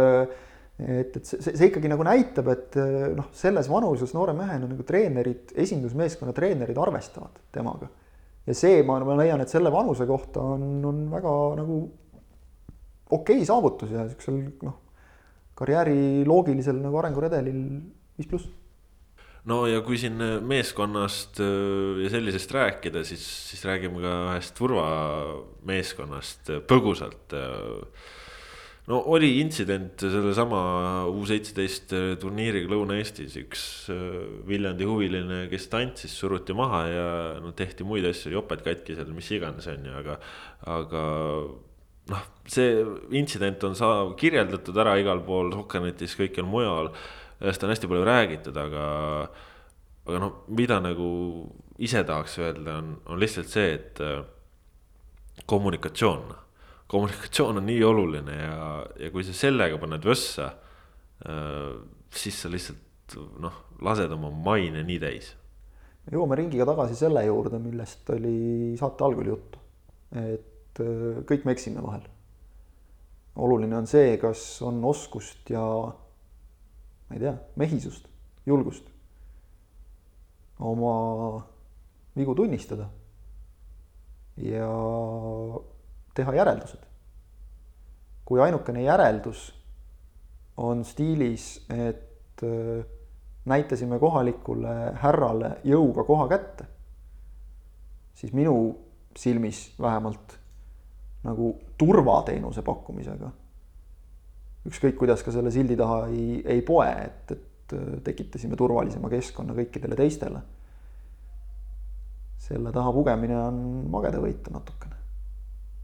[0.82, 2.78] et, et see, see ikkagi nagu näitab, et
[3.14, 7.90] noh, selles vanuses noore mehena nagu treenerid, esindusmeeskonna treenerid arvestavad temaga.
[8.46, 11.76] Ja see, ma, ma leian, et selle vanuse kohta on, on väga nagu
[13.12, 14.76] okei okay saavutus ja siuksel noh,
[15.58, 17.62] karjääri loogilisel nagu arenguredelil
[18.18, 18.50] viis pluss.
[19.50, 27.34] No ja kui siin meeskonnast ja sellisest rääkida, siis, siis räägime ka ühest turvameeskonnast põgusalt
[28.92, 30.60] no oli intsident sellesama
[31.08, 34.02] U seitseteist turniiriga Lõuna-Eestis, üks äh,
[34.48, 37.06] Viljandi huviline, kes tantsis, suruti maha ja
[37.42, 40.18] no tehti muid asju, joped katki seal, mis iganes, on ju, aga,
[40.76, 41.04] aga
[42.12, 42.84] noh, see
[43.18, 46.92] intsident on saa-, kirjeldatud ära igal pool, Sokkernetis, kõikjal mujal.
[47.38, 48.84] sellest on hästi palju räägitud, aga,
[50.06, 51.08] aga noh, mida nagu
[51.82, 54.22] ise tahaks öelda, on, on lihtsalt see, et äh,
[55.48, 56.41] kommunikatsioon
[56.92, 58.56] kommunikatsioon on nii oluline ja,
[59.00, 60.50] ja kui sa sellega paned võssa,
[61.24, 61.70] äh,
[62.12, 65.32] siis sa lihtsalt noh, lased oma maine nii täis.
[66.12, 69.60] jõuame ringiga tagasi selle juurde, millest oli saate algul juttu.
[70.12, 72.04] et äh, kõik me eksime vahel.
[73.36, 75.64] oluline on see, kas on oskust ja
[77.08, 78.08] ma ei tea, mehisust,
[78.46, 78.88] julgust
[80.62, 81.42] oma
[82.16, 82.86] vigu tunnistada
[84.36, 84.68] ja
[86.14, 86.88] teha järeldused.
[88.24, 89.50] kui ainukene järeldus
[90.56, 92.84] on stiilis, et äh,
[93.44, 96.68] näitasime kohalikule härrale jõuga koha kätte,
[98.14, 98.54] siis minu
[99.18, 100.38] silmis vähemalt
[101.26, 103.30] nagu turvateenuse pakkumisega,
[104.70, 109.58] ükskõik kuidas ka selle sildi taha ei, ei poe, et, et äh, tekitasime turvalisema keskkonna
[109.58, 110.46] kõikidele teistele.
[112.42, 115.01] selle taha pugemine on magedavõitu natukene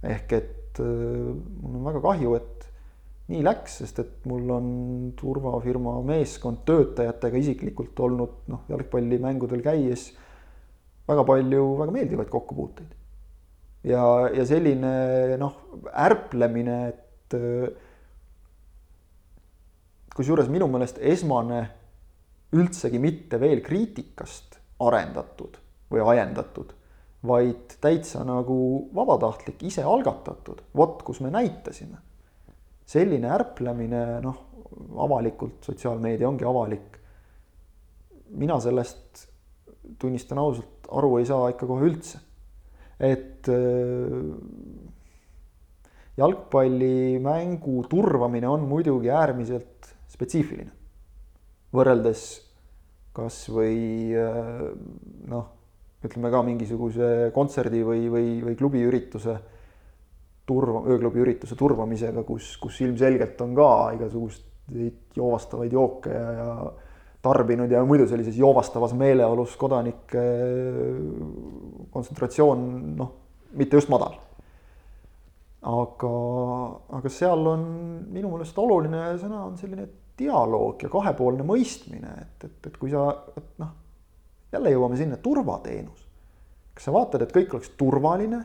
[0.02, 1.32] ehk et äh,
[1.62, 2.68] mul on väga kahju, et
[3.28, 4.68] nii läks, sest et mul on
[5.18, 10.08] turvafirma meeskond töötajatega isiklikult olnud noh, jalgpallimängudel käies
[11.08, 12.94] väga palju väga meeldivaid kokkupuuteid.
[13.88, 15.60] ja, ja selline noh,
[15.92, 17.68] ärplemine, et äh,
[20.16, 21.60] kusjuures minu meelest esmane
[22.56, 25.58] üldsegi mitte veel kriitikast arendatud
[25.92, 26.72] või ajendatud
[27.26, 32.04] vaid täitsa nagu vabatahtlik, ise algatatud, vot kus me näitasime.
[32.88, 34.36] selline ärplemine, noh,
[35.04, 36.98] avalikult, sotsiaalmeedia ongi avalik.
[38.30, 39.28] mina sellest,
[39.98, 42.20] tunnistan ausalt, aru ei saa ikka kohe üldse.
[43.00, 44.34] et äh,
[46.16, 50.70] jalgpallimängu turvamine on muidugi äärmiselt spetsiifiline.
[51.74, 52.24] võrreldes
[53.12, 54.70] kas või äh,
[55.26, 55.57] noh
[56.04, 59.38] ütleme ka mingisuguse kontserdi või, või, või klubiürituse
[60.48, 66.52] turva, ööklubi ürituse turvamisega, kus, kus ilmselgelt on ka igasuguseid joovastavaid jooke ja, ja
[67.24, 70.22] tarbinud ja muidu sellises joovastavas meeleolus kodanike
[71.92, 72.64] kontsentratsioon
[72.96, 73.12] noh,
[73.58, 74.14] mitte just madal.
[75.68, 76.12] aga,
[77.00, 77.64] aga seal on
[78.14, 79.88] minu meelest oluline sõna on selline
[80.18, 83.74] dialoog ja kahepoolne mõistmine, et, et, et kui sa, et noh
[84.52, 86.06] jälle jõuame sinna, turvateenus.
[86.74, 88.42] kas sa vaatad, et kõik oleks turvaline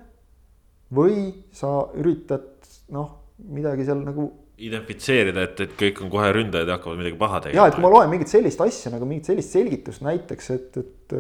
[0.94, 2.50] või sa üritad
[2.94, 4.30] noh, midagi seal nagu.
[4.58, 7.62] identifitseerida, et, et kõik on kohe ründajad ja hakkavad midagi paha tegema.
[7.62, 11.20] ja et kui ma loen mingit sellist asja nagu mingit sellist selgitust näiteks, et, et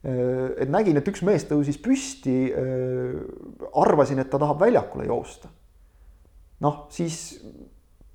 [0.00, 2.54] et nägin, et üks mees tõusis püsti.
[3.76, 5.50] arvasin, et ta tahab väljakule joosta.
[6.64, 7.40] noh, siis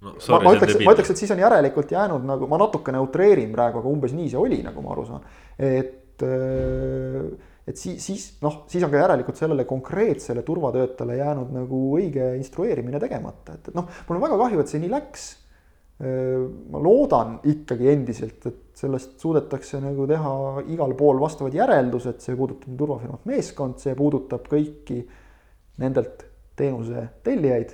[0.04, 0.14] no,.
[0.14, 3.82] ma, ma ütleks, ma ütleks, et siis on järelikult jäänud nagu, ma natukene utreerin praegu,
[3.82, 5.30] aga umbes nii see oli, nagu ma aru saan.
[5.58, 11.82] et, äh, et siis, siis noh, siis on ka järelikult sellele konkreetsele turvatöötajale jäänud nagu
[12.00, 15.26] õige instrueerimine tegemata, et, et noh, mul on väga kahju, et see nii läks.
[15.96, 16.42] Äh,
[16.74, 20.34] ma loodan ikkagi endiselt, et sellest suudetakse nagu teha
[20.74, 25.00] igal pool vastavad järeldused, see puudutab turvafirmat meeskond, see puudutab kõiki
[25.80, 26.26] nendelt
[26.60, 27.72] teenuse tellijaid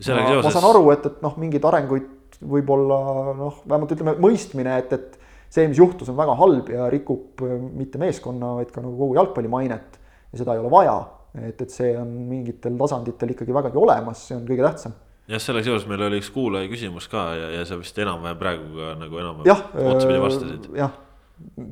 [0.00, 0.44] ma, seoses...
[0.44, 2.98] ma saan aru, et, et noh, mingeid arenguid võib-olla
[3.38, 5.16] noh, vähemalt ütleme mõistmine, et, et
[5.48, 9.16] see, mis juhtus, on väga halb ja rikub äh, mitte meeskonna, vaid ka nagu kogu
[9.18, 9.98] jalgpalli mainet.
[10.32, 10.98] ja seda ei ole vaja,
[11.38, 15.70] et, et see on mingitel tasanditel ikkagi vägagi olemas, see on kõige tähtsam jah, sellega
[15.70, 19.22] seoses meil oli üks kuulaja küsimus ka ja, ja sa vist enam-vähem praegu ka nagu
[19.22, 20.68] enam-vähem otsapidi äh, vastasid.
[20.82, 20.92] jah,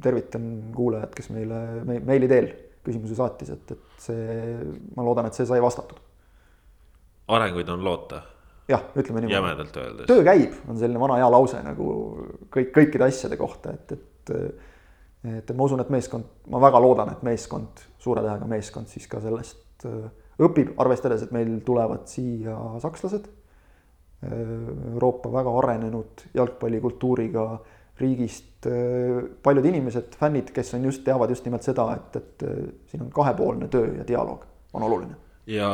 [0.05, 2.51] tervitan kuulajat, kes meile meili teel
[2.85, 4.57] küsimuse saatis, et, et see,
[4.97, 6.01] ma loodan, et see sai vastatud
[7.29, 8.22] arenguid on loota.
[8.68, 9.35] jah, ütleme niimoodi.
[9.35, 10.07] jämedalt öeldes.
[10.07, 11.89] töö käib, on selline vana hea lause nagu
[12.53, 14.35] kõik, kõikide asjade kohta, et, et.
[15.39, 19.20] et ma usun, et meeskond, ma väga loodan, et meeskond, suure tähega meeskond siis ka
[19.25, 20.09] sellest äh,
[20.45, 23.29] õpib, arvestades, et meil tulevad siia sakslased.
[24.25, 24.35] Äh,
[24.93, 27.47] Euroopa väga arenenud jalgpallikultuuriga
[28.01, 32.49] riigist äh, paljud inimesed, fännid, kes on just, teavad just nimelt seda, et, et
[32.93, 35.68] siin on kahepoolne töö ja dialoog on oluline ja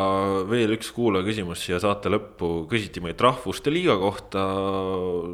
[0.51, 4.43] veel üks kuulaja küsimus siia saate lõppu, küsiti meilt rahvuste liiga kohta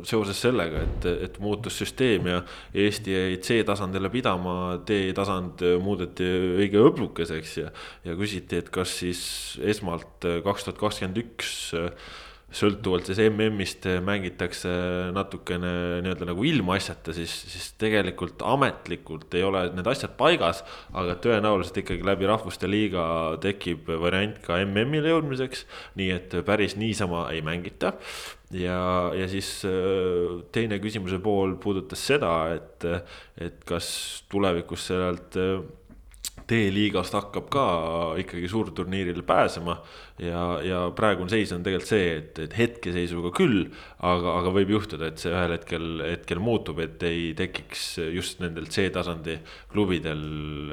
[0.09, 2.43] seoses sellega, et, et muutus süsteem ja
[2.77, 6.29] Eesti jäi C-tasandile pidama, D-tasand muudeti
[6.61, 7.73] õige õblukeseks ja,
[8.05, 9.25] ja küsiti, et kas siis
[9.65, 11.57] esmalt kaks tuhat kakskümmend üks
[12.57, 14.71] sõltuvalt siis MM-ist mängitakse
[15.15, 15.73] natukene
[16.05, 20.63] nii-öelda nagu ilmaasjata, siis, siis tegelikult ametlikult ei ole need asjad paigas.
[20.97, 23.05] aga tõenäoliselt ikkagi läbi Rahvuste Liiga
[23.43, 25.67] tekib variant ka MM-ile jõudmiseks,
[26.01, 27.93] nii et päris niisama ei mängita.
[28.51, 32.87] ja, ja siis äh, teine küsimuse pool puudutas seda, et,
[33.37, 33.89] et kas
[34.33, 35.37] tulevikus sellelt
[36.47, 37.67] D-liigast hakkab ka
[38.23, 39.81] ikkagi suurturniirile pääsema.
[40.19, 43.67] ja, ja praegune seis on tegelikult see, et, et hetkeseisuga küll,
[44.01, 47.83] aga, aga võib juhtuda, et see ühel hetkel, hetkel muutub, et ei tekiks
[48.15, 49.35] just nendel C-tasandi
[49.75, 50.23] klubidel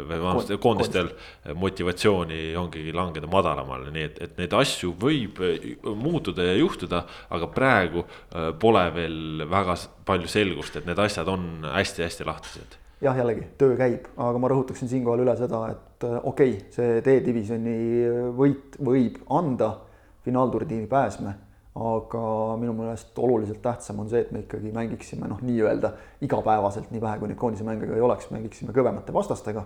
[0.03, 1.11] või vabandust, koondistel
[1.59, 5.41] motivatsiooni ongi langeda madalamale, nii et, et neid asju võib
[5.83, 7.03] muutuda ja juhtuda,
[7.35, 9.75] aga praegu äh, pole veel väga
[10.07, 14.91] palju selgust, et need asjad on hästi-hästi lahtised jah, jällegi töö käib, aga ma rõhutaksin
[14.91, 17.77] siinkohal üle seda, et äh, okei okay,, see D-divisjoni
[18.37, 19.73] võit võib anda
[20.23, 21.35] finaalturniiri pääsme,
[21.73, 22.23] aga
[22.61, 25.93] minu meelest oluliselt tähtsam on see, et me ikkagi mängiksime noh, nii-öelda
[26.25, 29.65] igapäevaselt, nii vähe kui neid koondise mänge ka ei oleks, mängiksime kõvemate vastastega.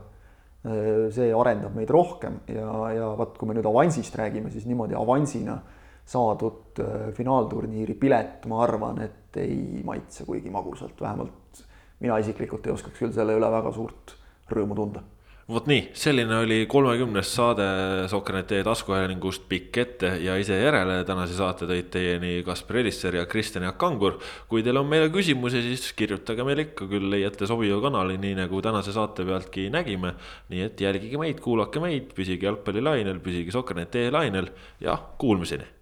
[0.67, 4.97] Äh, see arendab meid rohkem ja, ja vot, kui me nüüd avansist räägime, siis niimoodi
[4.97, 5.59] avansina
[6.07, 11.66] saadud äh, finaalturniiri pilet, ma arvan, et ei maitse kuigi magusalt, vähemalt
[11.99, 14.17] mina isiklikult ei oskaks küll selle üle väga suurt
[14.51, 15.03] rõõmu tunda
[15.47, 17.65] vot nii, selline oli kolmekümnes saade
[18.11, 21.03] Sokkerneti taskuhäälingust Pikk ette ja ise järele.
[21.07, 24.19] tänase saate tõid teieni Kaspar Elisser ja Kristjan Jaak Kangur.
[24.49, 28.61] kui teil on meile küsimusi, siis kirjutage meile ikka, küll leiate sobiva kanali, nii nagu
[28.61, 30.13] tänase saate pealtki nägime.
[30.49, 35.76] nii et jälgige meid, kuulake meid, püsige jalgpallilainel, püsige Sokkerneti lainel ja kuulmiseni